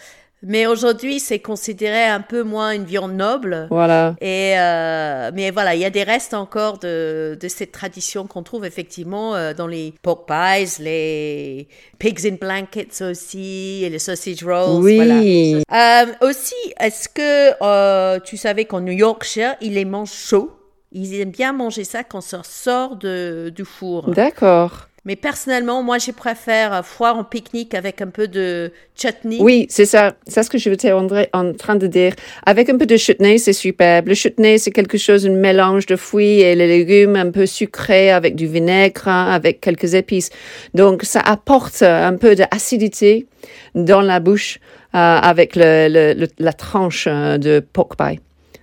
Mais 0.43 0.67
aujourd'hui, 0.67 1.19
c'est 1.19 1.39
considéré 1.39 2.03
un 2.03 2.21
peu 2.21 2.43
moins 2.43 2.71
une 2.71 2.83
viande 2.83 3.13
noble. 3.13 3.67
Voilà. 3.71 4.15
Et 4.21 4.53
euh, 4.57 5.31
mais 5.33 5.49
voilà, 5.49 5.73
il 5.73 5.81
y 5.81 5.85
a 5.85 5.89
des 5.89 6.03
restes 6.03 6.33
encore 6.35 6.77
de, 6.77 7.37
de 7.39 7.47
cette 7.47 7.71
tradition 7.71 8.27
qu'on 8.27 8.43
trouve 8.43 8.63
effectivement 8.65 9.35
euh, 9.35 9.53
dans 9.53 9.65
les 9.65 9.95
pork 10.03 10.27
pies, 10.27 10.79
les 10.79 11.67
pigs 11.97 12.27
in 12.27 12.35
blankets 12.39 13.01
aussi, 13.01 13.83
et 13.83 13.89
les 13.89 13.99
sausage 13.99 14.43
rolls. 14.43 14.83
Oui. 14.83 14.95
Voilà. 14.95 16.03
Euh, 16.03 16.27
aussi, 16.29 16.55
est-ce 16.79 17.09
que 17.09 17.53
euh, 17.63 18.19
tu 18.19 18.37
savais 18.37 18.65
qu'en 18.65 18.81
New 18.81 18.93
Yorkshire, 18.93 19.55
ils 19.61 19.73
les 19.73 19.85
mangent 19.85 20.11
chauds 20.11 20.51
Ils 20.91 21.19
aiment 21.19 21.31
bien 21.31 21.51
manger 21.51 21.83
ça 21.83 22.03
quand 22.03 22.21
ça 22.21 22.41
sort 22.43 22.95
de, 22.95 23.51
du 23.55 23.65
four. 23.65 24.11
D'accord. 24.11 24.87
Mais 25.07 25.15
personnellement, 25.15 25.83
moi, 25.83 25.99
je 25.99 26.11
préfère 26.11 26.85
foire 26.85 27.17
en 27.17 27.23
pique-nique 27.23 27.73
avec 27.73 28.01
un 28.01 28.09
peu 28.09 28.27
de 28.27 28.73
chutney. 28.93 29.37
Oui, 29.39 29.65
c'est 29.69 29.85
ça. 29.85 30.15
C'est 30.27 30.43
ce 30.43 30.49
que 30.49 30.57
je 30.57 30.69
étais 30.69 30.91
en 30.91 31.53
train 31.53 31.77
de 31.77 31.87
dire. 31.87 32.11
Avec 32.45 32.69
un 32.69 32.77
peu 32.77 32.85
de 32.85 32.97
chutney, 32.97 33.39
c'est 33.39 33.53
superbe. 33.53 34.09
Le 34.09 34.15
chutney, 34.15 34.59
c'est 34.59 34.71
quelque 34.71 34.97
chose, 34.97 35.25
un 35.25 35.29
mélange 35.29 35.85
de 35.85 35.95
fruits 35.95 36.41
et 36.41 36.55
les 36.55 36.67
légumes 36.67 37.15
un 37.15 37.31
peu 37.31 37.45
sucrés 37.45 38.11
avec 38.11 38.35
du 38.35 38.47
vinaigre, 38.47 39.07
hein, 39.07 39.31
avec 39.31 39.61
quelques 39.61 39.93
épices. 39.93 40.29
Donc, 40.73 41.03
ça 41.03 41.21
apporte 41.21 41.83
un 41.83 42.17
peu 42.17 42.35
d'acidité 42.35 43.27
dans 43.75 44.01
la 44.01 44.19
bouche 44.19 44.59
euh, 44.93 44.97
avec 44.97 45.55
le, 45.55 45.87
le, 45.87 46.27
la 46.37 46.51
tranche 46.51 47.07
euh, 47.07 47.37
de 47.37 47.61
pork 47.61 47.95
pie. 47.95 48.19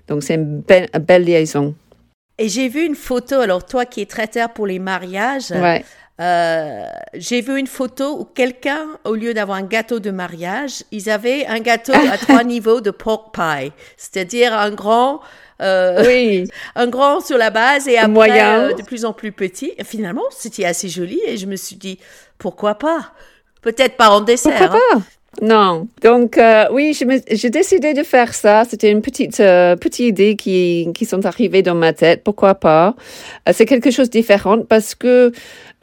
Donc, 0.08 0.22
c'est 0.22 0.34
une, 0.34 0.60
be 0.60 0.72
une 0.92 1.00
belle 1.00 1.24
liaison. 1.24 1.74
Et 2.36 2.48
j'ai 2.48 2.68
vu 2.68 2.84
une 2.84 2.96
photo, 2.96 3.36
alors 3.36 3.64
toi 3.64 3.86
qui 3.86 4.02
es 4.02 4.06
traiteur 4.06 4.52
pour 4.52 4.66
les 4.66 4.80
mariages, 4.80 5.52
Ouais. 5.52 5.84
Euh, 6.20 6.84
j'ai 7.14 7.40
vu 7.40 7.58
une 7.58 7.66
photo 7.66 8.20
où 8.20 8.24
quelqu'un, 8.24 8.86
au 9.04 9.14
lieu 9.14 9.34
d'avoir 9.34 9.58
un 9.58 9.64
gâteau 9.64 9.98
de 9.98 10.10
mariage, 10.10 10.84
ils 10.92 11.10
avaient 11.10 11.44
un 11.46 11.58
gâteau 11.58 11.92
à 11.92 12.16
trois 12.18 12.44
niveaux 12.44 12.80
de 12.80 12.90
pork 12.90 13.34
pie, 13.34 13.72
c'est-à-dire 13.96 14.54
un 14.54 14.70
grand, 14.70 15.20
euh, 15.60 16.04
Oui. 16.06 16.46
un 16.76 16.86
grand 16.86 17.20
sur 17.20 17.36
la 17.36 17.50
base 17.50 17.88
et 17.88 17.98
après 17.98 18.08
moyen. 18.08 18.60
euh, 18.60 18.74
de 18.74 18.82
plus 18.82 19.04
en 19.04 19.12
plus 19.12 19.32
petit. 19.32 19.72
Et 19.76 19.84
finalement, 19.84 20.22
c'était 20.30 20.64
assez 20.64 20.88
joli 20.88 21.20
et 21.26 21.36
je 21.36 21.46
me 21.46 21.56
suis 21.56 21.76
dit 21.76 21.98
pourquoi 22.38 22.76
pas? 22.76 23.12
Peut-être 23.62 23.96
pas 23.96 24.10
en 24.10 24.20
dessert. 24.20 24.56
Pourquoi 24.56 24.80
hein. 24.92 24.98
pas? 24.98 25.02
Non. 25.42 25.88
Donc, 26.02 26.38
euh, 26.38 26.66
oui, 26.72 26.96
j'ai 27.30 27.50
décidé 27.50 27.94
de 27.94 28.02
faire 28.02 28.34
ça. 28.34 28.64
C'était 28.64 28.90
une 28.90 29.02
petite, 29.02 29.40
euh, 29.40 29.76
petite 29.76 30.06
idée 30.06 30.36
qui, 30.36 30.88
qui 30.94 31.04
sont 31.04 31.26
arrivées 31.26 31.62
dans 31.62 31.74
ma 31.74 31.92
tête. 31.92 32.22
Pourquoi 32.24 32.54
pas? 32.54 32.94
Euh, 33.48 33.52
c'est 33.52 33.66
quelque 33.66 33.90
chose 33.90 34.10
de 34.10 34.18
différent 34.18 34.62
parce 34.62 34.94
que 34.94 35.32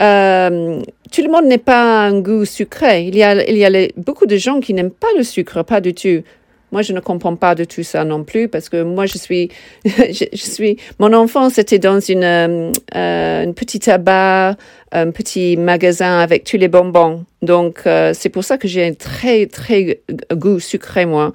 euh, 0.02 0.82
tout 1.12 1.22
le 1.22 1.30
monde 1.30 1.46
n'est 1.46 1.58
pas 1.58 2.06
un 2.06 2.22
goût 2.22 2.46
sucré. 2.46 3.04
Il 3.04 3.16
y 3.16 3.24
a, 3.24 3.44
il 3.50 3.58
y 3.58 3.66
a 3.66 3.88
beaucoup 3.98 4.26
de 4.26 4.38
gens 4.38 4.60
qui 4.60 4.74
n'aiment 4.74 4.92
pas 4.92 5.08
le 5.18 5.24
sucre, 5.24 5.64
pas 5.64 5.82
du 5.82 5.94
tout. 5.94 6.24
Moi, 6.72 6.82
je 6.84 6.94
ne 6.94 7.00
comprends 7.00 7.36
pas 7.36 7.54
de 7.54 7.64
tout 7.66 7.84
ça 7.84 8.06
non 8.06 8.24
plus 8.24 8.48
parce 8.48 8.70
que 8.70 8.82
moi, 8.82 9.06
je 9.06 9.18
suis, 9.18 9.50
je, 9.86 10.26
suis, 10.34 10.78
mon 11.00 11.14
enfance 11.14 11.58
était 11.58 11.80
dans 11.80 12.00
une, 12.00 12.24
euh, 12.24 12.72
euh, 12.96 13.44
une 13.44 13.54
petite 13.54 13.84
tabac, 13.84 14.56
un 14.92 15.12
petit 15.12 15.58
magasin 15.58 16.20
avec 16.20 16.44
tous 16.44 16.58
les 16.58 16.68
bonbons. 16.68 17.26
Donc, 17.42 17.82
euh, 17.86 18.14
c'est 18.14 18.30
pour 18.30 18.44
ça 18.44 18.58
que 18.58 18.68
j'ai 18.68 18.86
un 18.86 18.94
très, 18.94 19.48
très 19.48 20.02
goût 20.34 20.60
sucré, 20.60 21.06
moi. 21.06 21.34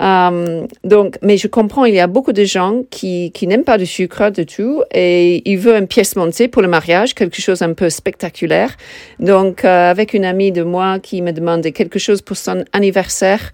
Euh, 0.00 0.66
donc, 0.84 1.18
mais 1.22 1.36
je 1.36 1.48
comprends, 1.48 1.84
il 1.84 1.94
y 1.94 2.00
a 2.00 2.06
beaucoup 2.06 2.32
de 2.32 2.44
gens 2.44 2.82
qui, 2.90 3.32
qui 3.32 3.46
n'aiment 3.46 3.64
pas 3.64 3.78
de 3.78 3.84
sucre 3.84 4.30
du 4.30 4.46
tout 4.46 4.82
et 4.92 5.42
ils 5.50 5.58
veulent 5.58 5.80
une 5.80 5.88
pièce 5.88 6.14
montée 6.16 6.48
pour 6.48 6.62
le 6.62 6.68
mariage, 6.68 7.14
quelque 7.14 7.40
chose 7.40 7.62
un 7.62 7.72
peu 7.72 7.90
spectaculaire. 7.90 8.76
Donc, 9.18 9.64
euh, 9.64 9.90
avec 9.90 10.14
une 10.14 10.24
amie 10.24 10.52
de 10.52 10.62
moi 10.62 10.98
qui 11.00 11.20
me 11.22 11.32
demandait 11.32 11.72
quelque 11.72 11.98
chose 11.98 12.22
pour 12.22 12.36
son 12.36 12.64
anniversaire, 12.72 13.52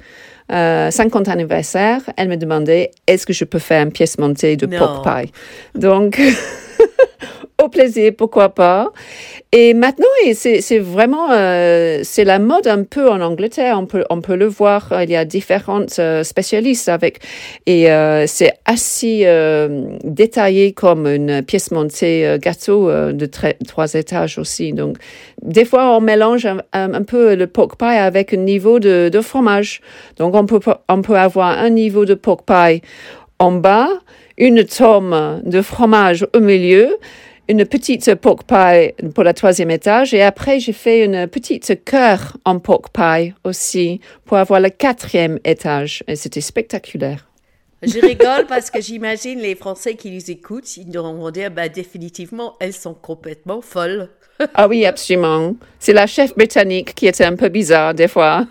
euh, 0.53 0.91
50 0.91 1.29
anniversaire, 1.29 2.03
elle 2.19 2.29
me 2.29 2.37
demandait 2.37 2.91
est-ce 3.07 3.25
que 3.25 3.33
je 3.33 3.45
peux 3.45 3.59
faire 3.59 3.83
une 3.83 3.93
pièce 3.93 4.19
montée 4.19 4.57
de 4.57 4.67
Non. 4.67 4.79
pork 4.79 5.05
pie? 5.05 5.33
Donc, 5.75 6.21
au 7.65 7.69
plaisir, 7.69 8.13
pourquoi 8.17 8.51
pas. 8.51 8.93
Et 9.53 9.73
maintenant, 9.73 10.07
c'est 10.35 10.79
vraiment, 10.79 11.31
euh, 11.31 12.03
la 12.19 12.39
mode 12.39 12.67
un 12.67 12.83
peu 12.83 13.09
en 13.09 13.21
Angleterre. 13.21 13.77
On 13.79 13.87
peut, 13.87 14.05
on 14.11 14.21
peut 14.21 14.37
le 14.37 14.47
voir. 14.47 14.93
Il 15.03 15.11
y 15.11 15.17
a 15.17 15.25
différents 15.25 15.87
euh, 15.99 16.25
spécialistes 16.25 16.89
avec, 16.89 17.21
et 17.67 17.91
euh, 17.91 18.27
c'est 18.27 18.53
assez 18.65 19.27
détaillé 20.03 20.73
comme 20.73 21.07
une 21.07 21.43
pièce 21.43 21.71
montée 21.71 22.37
gâteau 22.41 22.91
de 22.91 23.27
trois 23.67 23.95
étages 23.95 24.39
aussi. 24.39 24.73
Donc, 24.73 24.97
des 25.43 25.65
fois, 25.65 25.97
on 25.97 26.01
mélange 26.01 26.49
un, 26.73 27.03
peu 27.03 27.35
le 27.35 27.47
pork 27.47 27.79
pie 27.79 27.85
avec 27.85 28.35
un 28.35 28.39
niveau 28.39 28.81
de, 28.81 29.09
de 29.13 29.21
fromage. 29.21 29.81
Donc, 30.17 30.35
on 30.35 30.47
peut, 30.47 30.61
on 30.89 31.03
peut 31.03 31.17
avoir 31.17 31.59
un 31.59 31.71
niveau 31.71 32.05
de 32.05 32.15
pork 32.15 32.45
pie 32.47 32.83
en 33.39 33.53
bas, 33.53 33.89
une 34.39 34.65
tome 34.65 35.43
de 35.45 35.63
fromage 35.63 36.27
au 36.35 36.41
milieu, 36.41 36.97
une 37.49 37.65
petite 37.67 38.15
pork 38.15 38.45
pie 38.45 38.93
pour 39.15 39.25
la 39.25 39.35
troisième 39.35 39.71
étage 39.71 40.15
et 40.15 40.23
après 40.23 40.61
j'ai 40.61 40.73
fait 40.73 41.05
une 41.05 41.27
petite 41.27 41.85
cœur 41.85 42.39
en 42.45 42.59
pork 42.59 42.91
pie 42.93 43.35
aussi 43.45 44.01
pour 44.25 44.39
avoir 44.39 44.61
le 44.61 44.71
quatrième 44.71 45.39
étage 45.45 46.03
et 46.09 46.17
c'était 46.17 46.41
spectaculaire. 46.41 47.27
Je 47.83 48.01
rigole 48.01 48.47
parce 48.47 48.71
que 48.71 48.81
j'imagine 48.81 49.41
les 49.41 49.55
Français 49.55 49.95
qui 49.95 50.09
les 50.11 50.31
écoutent, 50.31 50.79
ils 50.79 50.91
vont 50.91 51.31
dire 51.31 51.51
bah, 51.51 51.69
définitivement, 51.69 52.55
elles 52.59 52.73
sont 52.73 52.95
complètement 52.95 53.61
folles. 53.61 54.09
Ah 54.55 54.67
oui, 54.67 54.87
absolument. 54.87 55.55
C'est 55.79 55.93
la 55.93 56.07
chef 56.07 56.35
britannique 56.35 56.95
qui 56.95 57.07
était 57.07 57.25
un 57.25 57.37
peu 57.37 57.51
bizarre 57.51 57.95
des 57.95 58.09
fois. 58.09 58.47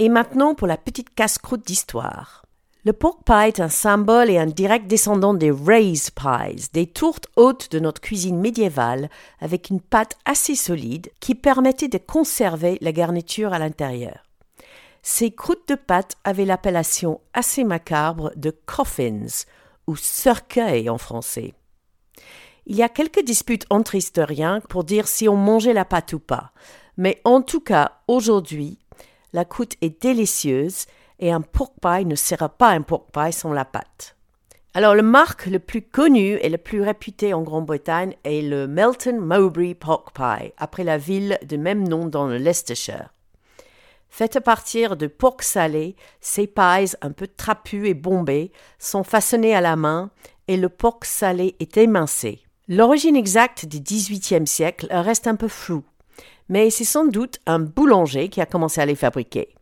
Et 0.00 0.08
maintenant 0.08 0.54
pour 0.54 0.66
la 0.66 0.76
petite 0.76 1.14
casse-croûte 1.14 1.66
d'histoire. 1.66 2.47
Le 2.88 2.94
pork 2.94 3.22
pie 3.26 3.48
est 3.48 3.60
un 3.60 3.68
symbole 3.68 4.30
et 4.30 4.38
un 4.38 4.46
direct 4.46 4.86
descendant 4.86 5.34
des 5.34 5.50
raised 5.50 6.12
pies, 6.14 6.70
des 6.72 6.86
tourtes 6.86 7.26
hautes 7.36 7.70
de 7.70 7.80
notre 7.80 8.00
cuisine 8.00 8.40
médiévale 8.40 9.10
avec 9.40 9.68
une 9.68 9.82
pâte 9.82 10.16
assez 10.24 10.54
solide 10.54 11.10
qui 11.20 11.34
permettait 11.34 11.88
de 11.88 11.98
conserver 11.98 12.78
la 12.80 12.92
garniture 12.92 13.52
à 13.52 13.58
l'intérieur. 13.58 14.24
Ces 15.02 15.32
croûtes 15.32 15.68
de 15.68 15.74
pâte 15.74 16.16
avaient 16.24 16.46
l'appellation 16.46 17.20
assez 17.34 17.62
macabre 17.62 18.32
de 18.36 18.56
coffins 18.64 19.44
ou 19.86 19.94
cercueil 19.94 20.88
en 20.88 20.96
français. 20.96 21.52
Il 22.64 22.74
y 22.74 22.82
a 22.82 22.88
quelques 22.88 23.22
disputes 23.22 23.66
entre 23.68 23.96
historiens 23.96 24.62
pour 24.66 24.84
dire 24.84 25.08
si 25.08 25.28
on 25.28 25.36
mangeait 25.36 25.74
la 25.74 25.84
pâte 25.84 26.14
ou 26.14 26.20
pas, 26.20 26.52
mais 26.96 27.20
en 27.26 27.42
tout 27.42 27.60
cas, 27.60 27.98
aujourd'hui, 28.08 28.78
la 29.34 29.44
croûte 29.44 29.74
est 29.82 30.00
délicieuse 30.00 30.86
et 31.18 31.32
un 31.32 31.40
pork 31.40 31.74
pie 31.80 32.04
ne 32.04 32.14
sera 32.14 32.48
pas 32.48 32.70
un 32.70 32.82
pork 32.82 33.10
pie 33.12 33.32
sans 33.32 33.52
la 33.52 33.64
pâte. 33.64 34.16
Alors, 34.74 34.94
le 34.94 35.02
marque 35.02 35.46
le 35.46 35.58
plus 35.58 35.82
connu 35.82 36.34
et 36.34 36.48
le 36.48 36.58
plus 36.58 36.82
réputé 36.82 37.34
en 37.34 37.42
Grande-Bretagne 37.42 38.14
est 38.24 38.42
le 38.42 38.68
Melton 38.68 39.18
Mowbray 39.18 39.74
Pork 39.74 40.14
Pie, 40.14 40.52
après 40.56 40.84
la 40.84 40.98
ville 40.98 41.38
de 41.42 41.56
même 41.56 41.88
nom 41.88 42.06
dans 42.06 42.26
le 42.28 42.36
Leicestershire. 42.36 43.12
Faites 44.10 44.36
à 44.36 44.40
partir 44.40 44.96
de 44.96 45.06
porc 45.06 45.42
salé, 45.42 45.96
ces 46.20 46.46
pies 46.46 46.94
un 47.02 47.12
peu 47.12 47.26
trapus 47.26 47.88
et 47.88 47.94
bombés 47.94 48.52
sont 48.78 49.04
façonnés 49.04 49.54
à 49.54 49.60
la 49.60 49.76
main 49.76 50.10
et 50.48 50.56
le 50.56 50.68
porc 50.68 51.00
salé 51.04 51.56
est 51.60 51.76
émincé. 51.76 52.42
L'origine 52.68 53.16
exacte 53.16 53.66
du 53.66 53.80
XVIIIe 53.80 54.46
siècle 54.46 54.86
reste 54.90 55.26
un 55.26 55.36
peu 55.36 55.48
floue, 55.48 55.84
mais 56.48 56.70
c'est 56.70 56.84
sans 56.84 57.06
doute 57.06 57.40
un 57.46 57.58
boulanger 57.58 58.28
qui 58.28 58.40
a 58.40 58.46
commencé 58.46 58.80
à 58.80 58.86
les 58.86 58.94
fabriquer. 58.94 59.54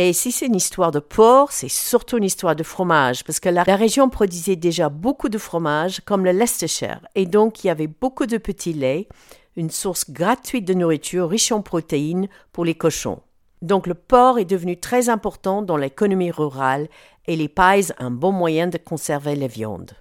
Et 0.00 0.12
si 0.12 0.30
c'est 0.30 0.46
une 0.46 0.54
histoire 0.54 0.92
de 0.92 1.00
porc, 1.00 1.50
c'est 1.50 1.68
surtout 1.68 2.18
une 2.18 2.24
histoire 2.24 2.54
de 2.54 2.62
fromage, 2.62 3.24
parce 3.24 3.40
que 3.40 3.48
la, 3.48 3.64
la 3.66 3.74
région 3.74 4.08
produisait 4.08 4.54
déjà 4.54 4.90
beaucoup 4.90 5.28
de 5.28 5.38
fromage, 5.38 6.02
comme 6.04 6.24
le 6.24 6.30
Leicestershire, 6.30 7.00
et 7.16 7.26
donc 7.26 7.64
il 7.64 7.66
y 7.66 7.70
avait 7.70 7.88
beaucoup 7.88 8.26
de 8.26 8.38
petits 8.38 8.72
laits, 8.72 9.08
une 9.56 9.70
source 9.70 10.08
gratuite 10.08 10.64
de 10.64 10.74
nourriture 10.74 11.28
riche 11.28 11.50
en 11.50 11.62
protéines 11.62 12.28
pour 12.52 12.64
les 12.64 12.76
cochons. 12.76 13.18
Donc 13.60 13.88
le 13.88 13.94
porc 13.94 14.38
est 14.38 14.44
devenu 14.44 14.78
très 14.78 15.08
important 15.08 15.62
dans 15.62 15.76
l'économie 15.76 16.30
rurale 16.30 16.86
et 17.26 17.34
les 17.34 17.48
pies 17.48 17.90
un 17.98 18.12
bon 18.12 18.30
moyen 18.30 18.68
de 18.68 18.78
conserver 18.78 19.34
les 19.34 19.48
viandes. 19.48 19.94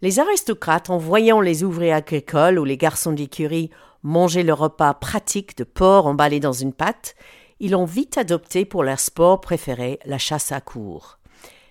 Les 0.00 0.20
aristocrates, 0.20 0.88
en 0.88 0.96
voyant 0.96 1.42
les 1.42 1.64
ouvriers 1.64 1.92
agricoles 1.92 2.58
ou 2.58 2.64
les 2.64 2.78
garçons 2.78 3.12
d'écurie 3.12 3.68
manger 4.02 4.42
le 4.42 4.54
repas 4.54 4.94
pratique 4.94 5.58
de 5.58 5.64
porc 5.64 6.06
emballé 6.06 6.40
dans 6.40 6.54
une 6.54 6.72
pâte, 6.72 7.14
ils 7.60 7.72
l'ont 7.72 7.84
vite 7.84 8.18
adopté 8.18 8.64
pour 8.64 8.82
leur 8.82 8.98
sport 8.98 9.40
préféré, 9.40 9.98
la 10.04 10.18
chasse 10.18 10.50
à 10.50 10.60
court. 10.60 11.18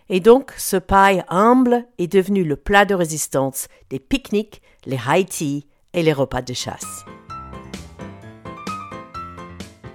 Et 0.07 0.19
donc, 0.19 0.53
ce 0.57 0.77
paille 0.77 1.23
humble 1.27 1.85
est 1.97 2.11
devenu 2.11 2.43
le 2.43 2.55
plat 2.55 2.85
de 2.85 2.95
résistance 2.95 3.67
des 3.89 3.99
pique-niques, 3.99 4.61
les 4.85 4.99
high 5.07 5.27
tea 5.27 5.67
et 5.93 6.03
les 6.03 6.13
repas 6.13 6.41
de 6.41 6.53
chasse. 6.53 7.05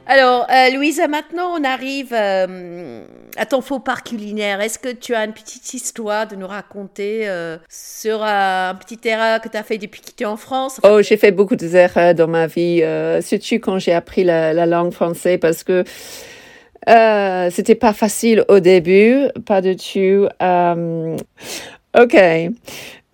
Alors, 0.06 0.46
euh, 0.50 0.70
Louisa, 0.70 1.08
maintenant 1.08 1.58
on 1.58 1.64
arrive 1.64 2.12
euh, 2.12 3.04
à 3.38 3.46
ton 3.46 3.62
faux 3.62 3.78
pas 3.78 3.96
culinaire, 3.96 4.60
est-ce 4.60 4.78
que 4.78 4.92
tu 4.92 5.14
as 5.14 5.24
une 5.24 5.32
petite 5.32 5.72
histoire 5.72 6.26
de 6.26 6.36
nous 6.36 6.46
raconter 6.46 7.26
euh, 7.26 7.56
sur 7.70 8.22
un 8.22 8.74
petit 8.74 9.08
erreur 9.08 9.40
que 9.40 9.48
tu 9.48 9.56
as 9.56 9.62
fait 9.62 9.78
depuis 9.78 10.02
que 10.02 10.10
tu 10.14 10.24
es 10.24 10.26
en 10.26 10.36
France? 10.36 10.78
Oh, 10.82 11.00
j'ai 11.00 11.16
fait 11.16 11.30
beaucoup 11.30 11.56
d'erreurs 11.56 12.14
dans 12.14 12.28
ma 12.28 12.46
vie, 12.46 12.82
surtout 13.22 13.54
quand 13.54 13.78
j'ai 13.78 13.94
appris 13.94 14.24
la, 14.24 14.52
la, 14.52 14.66
langue 14.66 14.92
française 14.92 15.38
parce 15.40 15.64
que 15.64 15.84
c'était 17.50 17.74
pas 17.74 17.94
facile 17.94 18.44
au 18.48 18.60
début, 18.60 19.28
pas 19.46 19.62
du 19.62 19.74
tout. 19.76 20.28
ok, 21.98 22.16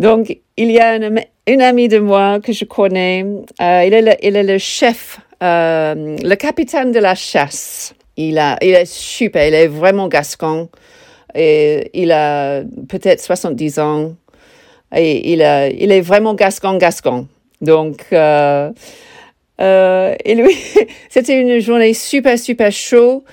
donc 0.00 0.36
il 0.56 0.70
y 0.72 0.80
a 0.80 0.96
une, 0.96 1.62
amie 1.62 1.86
de 1.86 2.00
moi 2.00 2.40
que 2.40 2.52
je 2.52 2.64
connais, 2.64 3.24
il 3.60 3.94
est 3.94 4.42
le 4.42 4.58
chef, 4.58 5.20
le 5.40 6.34
capitaine 6.34 6.92
de 6.92 6.98
la 6.98 7.14
chasse. 7.14 7.94
Il, 8.16 8.38
a, 8.38 8.58
il 8.60 8.74
est 8.74 8.86
super, 8.86 9.46
il 9.46 9.54
est 9.54 9.68
vraiment 9.68 10.08
gascon. 10.08 10.68
Et 11.34 11.90
il 11.94 12.12
a 12.12 12.62
peut-être 12.88 13.20
70 13.20 13.78
ans. 13.78 14.14
Et 14.94 15.32
il, 15.32 15.42
a, 15.42 15.68
il 15.68 15.92
est 15.92 16.00
vraiment 16.00 16.34
gascon, 16.34 16.76
gascon. 16.76 17.28
Donc, 17.60 18.06
euh, 18.12 18.70
euh, 19.60 20.14
et 20.24 20.34
lui, 20.34 20.56
c'était 21.08 21.40
une 21.40 21.60
journée 21.60 21.94
super, 21.94 22.38
super 22.38 22.72
chaud. 22.72 23.24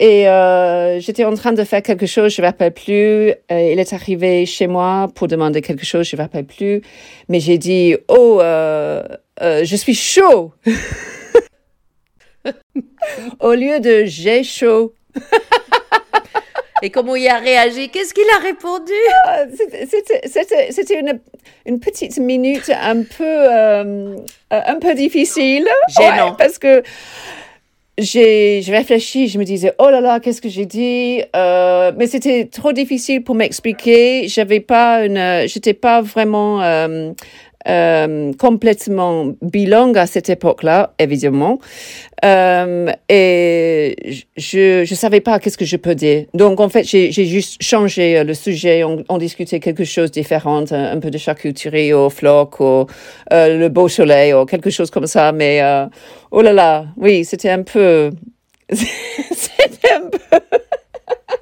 Et 0.00 0.28
euh, 0.28 1.00
j'étais 1.00 1.24
en 1.24 1.34
train 1.34 1.52
de 1.52 1.64
faire 1.64 1.82
quelque 1.82 2.06
chose, 2.06 2.32
je 2.32 2.40
ne 2.40 2.46
rappelle 2.46 2.72
plus. 2.72 3.32
il 3.50 3.78
est 3.80 3.92
arrivé 3.92 4.46
chez 4.46 4.68
moi 4.68 5.10
pour 5.12 5.26
demander 5.26 5.60
quelque 5.60 5.84
chose, 5.84 6.06
je 6.08 6.14
ne 6.14 6.22
rappelle 6.22 6.44
plus. 6.44 6.82
Mais 7.28 7.40
j'ai 7.40 7.58
dit, 7.58 7.96
oh, 8.08 8.40
je 9.40 9.76
suis 9.76 9.94
chaud. 9.94 10.52
Au 13.40 13.54
lieu 13.54 13.80
de 13.80 14.04
j'ai 14.04 14.42
chaud. 14.44 14.94
Et 16.82 16.90
comment 16.90 17.16
il 17.16 17.26
a 17.26 17.38
réagi? 17.38 17.88
Qu'est-ce 17.88 18.14
qu'il 18.14 18.28
a 18.36 18.42
répondu? 18.42 18.92
Ah, 19.24 19.44
C'était 20.70 21.00
une, 21.00 21.18
une, 21.66 21.80
petite 21.80 22.18
minute 22.18 22.70
un 22.70 23.02
peu, 23.02 23.24
euh, 23.24 24.16
un 24.50 24.78
peu 24.78 24.94
difficile. 24.94 25.66
Gênant. 25.98 26.34
parce 26.34 26.58
que 26.58 26.82
j'ai 27.98 28.62
réfléchi, 28.68 29.26
je 29.26 29.38
me 29.38 29.44
disais, 29.44 29.72
oh 29.78 29.90
là 29.90 30.00
là, 30.00 30.20
qu'est-ce 30.20 30.40
que 30.40 30.48
j'ai 30.48 30.66
dit? 30.66 31.22
Euh, 31.34 31.90
Mais 31.96 32.06
c'était 32.06 32.44
trop 32.44 32.72
difficile 32.72 33.24
pour 33.24 33.34
m'expliquer. 33.34 34.28
J'avais 34.28 34.60
pas 34.60 35.04
une, 35.04 35.48
j'étais 35.48 35.74
pas 35.74 36.00
vraiment 36.00 36.62
euh, 36.62 37.10
euh, 37.66 38.32
complètement 38.34 39.32
bilingue 39.42 39.98
à 39.98 40.06
cette 40.06 40.30
époque-là, 40.30 40.92
évidemment. 40.98 41.58
Euh, 42.24 42.92
et 43.08 44.24
je 44.36 44.84
je 44.84 44.94
savais 44.94 45.20
pas 45.20 45.38
qu'est-ce 45.38 45.58
que 45.58 45.64
je 45.64 45.76
peux 45.76 45.94
dire. 45.94 46.26
Donc 46.34 46.60
en 46.60 46.68
fait, 46.68 46.84
j'ai 46.84 47.10
juste 47.10 47.62
changé 47.62 48.22
le 48.22 48.34
sujet. 48.34 48.84
On, 48.84 49.04
on 49.08 49.18
discutait 49.18 49.60
quelque 49.60 49.84
chose 49.84 50.10
de 50.10 50.20
différent, 50.20 50.64
un, 50.70 51.00
peu 51.00 51.10
de 51.10 51.18
charcuterie 51.18 51.92
au 51.92 52.10
floc, 52.10 52.60
ou 52.60 52.86
euh, 53.32 53.58
le 53.58 53.68
beau 53.68 53.88
soleil, 53.88 54.34
ou 54.34 54.44
quelque 54.44 54.70
chose 54.70 54.90
comme 54.90 55.06
ça. 55.06 55.32
Mais 55.32 55.62
euh, 55.62 55.86
oh 56.30 56.42
là 56.42 56.52
là, 56.52 56.86
oui, 56.96 57.24
c'était 57.24 57.50
un 57.50 57.62
peu, 57.62 58.10
c'était 58.70 59.92
un 59.94 60.08
peu. 60.10 60.38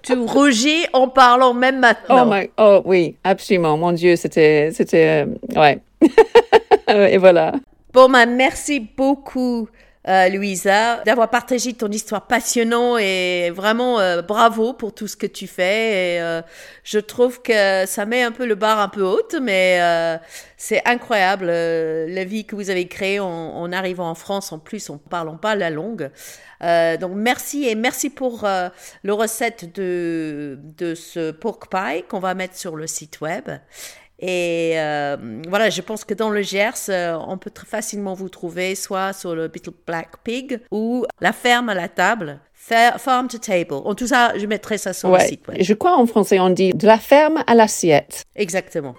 tu 0.02 0.12
rougis 0.14 0.84
en 0.92 1.08
parlant 1.08 1.54
même 1.54 1.80
maintenant. 1.80 2.26
Oh, 2.26 2.30
my, 2.30 2.50
oh 2.58 2.82
oui, 2.84 3.16
absolument. 3.24 3.76
Mon 3.76 3.92
Dieu, 3.92 4.16
c'était, 4.16 4.70
c'était, 4.72 5.24
euh, 5.24 5.60
ouais. 5.60 5.78
Et 6.88 7.18
voilà. 7.18 7.52
Bon, 7.92 8.08
bah, 8.08 8.26
merci 8.26 8.80
beaucoup. 8.80 9.68
Euh, 10.08 10.28
Louisa, 10.28 11.02
d'avoir 11.04 11.28
partagé 11.30 11.72
ton 11.72 11.90
histoire 11.90 12.28
passionnante 12.28 13.00
et 13.00 13.50
vraiment 13.50 13.98
euh, 13.98 14.22
bravo 14.22 14.72
pour 14.72 14.94
tout 14.94 15.08
ce 15.08 15.16
que 15.16 15.26
tu 15.26 15.48
fais. 15.48 16.20
Euh, 16.20 16.42
je 16.84 17.00
trouve 17.00 17.42
que 17.42 17.84
ça 17.86 18.06
met 18.06 18.22
un 18.22 18.30
peu 18.30 18.46
le 18.46 18.54
bar 18.54 18.78
un 18.78 18.88
peu 18.88 19.02
haute, 19.02 19.34
mais 19.42 19.80
c'est 20.56 20.80
incroyable 20.86 21.46
la 21.46 22.24
vie 22.24 22.44
que 22.44 22.54
vous 22.54 22.70
avez 22.70 22.86
créée 22.86 23.18
en, 23.18 23.26
en, 23.26 23.72
arrivant 23.72 24.08
en 24.08 24.14
France. 24.14 24.52
En 24.52 24.60
plus, 24.60 24.90
en 24.90 24.98
parlant 24.98 25.38
pas 25.38 25.56
la 25.56 25.70
langue. 25.70 26.10
donc 26.60 27.12
merci 27.14 27.66
et 27.66 27.74
merci 27.74 28.08
pour 28.08 28.46
le 29.02 29.12
recette 29.12 29.74
de, 29.74 30.56
de 30.78 30.94
ce 30.94 31.32
pork 31.32 31.68
pie 31.68 32.04
qu'on 32.08 32.20
va 32.20 32.34
mettre 32.34 32.56
sur 32.56 32.76
le 32.76 32.86
site 32.86 33.20
web. 33.20 33.50
Et 34.18 34.72
euh, 34.76 35.16
voilà, 35.48 35.68
je 35.68 35.82
pense 35.82 36.04
que 36.04 36.14
dans 36.14 36.30
le 36.30 36.42
Gers, 36.42 36.88
euh, 36.88 37.18
on 37.26 37.36
peut 37.36 37.50
très 37.50 37.66
facilement 37.66 38.14
vous 38.14 38.28
trouver 38.28 38.74
soit 38.74 39.12
sur 39.12 39.34
le 39.34 39.50
Little 39.52 39.72
Black 39.86 40.16
Pig 40.24 40.60
ou 40.70 41.04
la 41.20 41.32
ferme 41.32 41.68
à 41.68 41.74
la 41.74 41.88
table. 41.88 42.40
Farm 42.98 43.28
to 43.28 43.38
table. 43.38 43.74
En 43.74 43.94
tout 43.94 44.08
ça, 44.08 44.36
je 44.36 44.44
mettrai 44.46 44.76
ça 44.76 44.92
sur 44.92 45.10
ouais, 45.10 45.22
le 45.22 45.28
site. 45.28 45.46
Ouais. 45.46 45.62
Je 45.62 45.74
crois 45.74 45.96
en 45.96 46.06
français, 46.06 46.40
on 46.40 46.50
dit 46.50 46.72
de 46.72 46.86
la 46.86 46.98
ferme 46.98 47.44
à 47.46 47.54
l'assiette. 47.54 48.24
Exactement. 48.34 48.96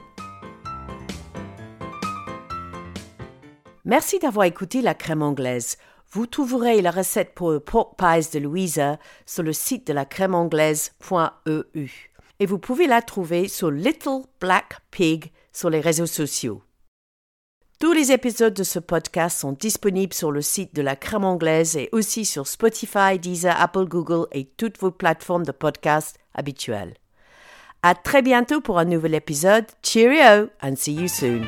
Merci 3.83 4.19
d'avoir 4.19 4.45
écouté 4.45 4.81
la 4.81 4.93
crème 4.93 5.21
anglaise. 5.21 5.77
Vous 6.11 6.27
trouverez 6.27 6.81
la 6.81 6.91
recette 6.91 7.33
pour 7.33 7.51
le 7.51 7.59
pork 7.59 7.97
pies 7.97 8.29
de 8.33 8.39
Louisa 8.39 8.97
sur 9.25 9.43
le 9.43 9.51
site 9.51 9.87
de 9.87 9.93
la 9.93 10.05
crème 10.05 10.35
anglaise.eu 10.35 12.06
et 12.39 12.45
vous 12.45 12.59
pouvez 12.59 12.87
la 12.87 13.01
trouver 13.01 13.47
sur 13.47 13.71
Little 13.71 14.23
Black 14.39 14.79
Pig 14.91 15.31
sur 15.51 15.69
les 15.69 15.79
réseaux 15.79 16.05
sociaux. 16.05 16.61
Tous 17.79 17.93
les 17.93 18.11
épisodes 18.11 18.55
de 18.55 18.63
ce 18.63 18.79
podcast 18.79 19.37
sont 19.37 19.51
disponibles 19.51 20.13
sur 20.13 20.31
le 20.31 20.41
site 20.41 20.73
de 20.73 20.81
la 20.81 20.95
crème 20.95 21.23
anglaise 21.23 21.77
et 21.77 21.89
aussi 21.91 22.25
sur 22.25 22.47
Spotify, 22.47 23.19
Deezer, 23.19 23.55
Apple, 23.59 23.85
Google 23.85 24.25
et 24.31 24.45
toutes 24.45 24.79
vos 24.79 24.89
plateformes 24.89 25.45
de 25.45 25.51
podcast 25.51 26.17
habituelles. 26.33 26.95
À 27.83 27.93
très 27.93 28.23
bientôt 28.23 28.61
pour 28.61 28.79
un 28.79 28.85
nouvel 28.85 29.13
épisode. 29.13 29.65
Cheerio 29.83 30.49
and 30.63 30.75
see 30.75 30.93
you 30.93 31.07
soon. 31.07 31.45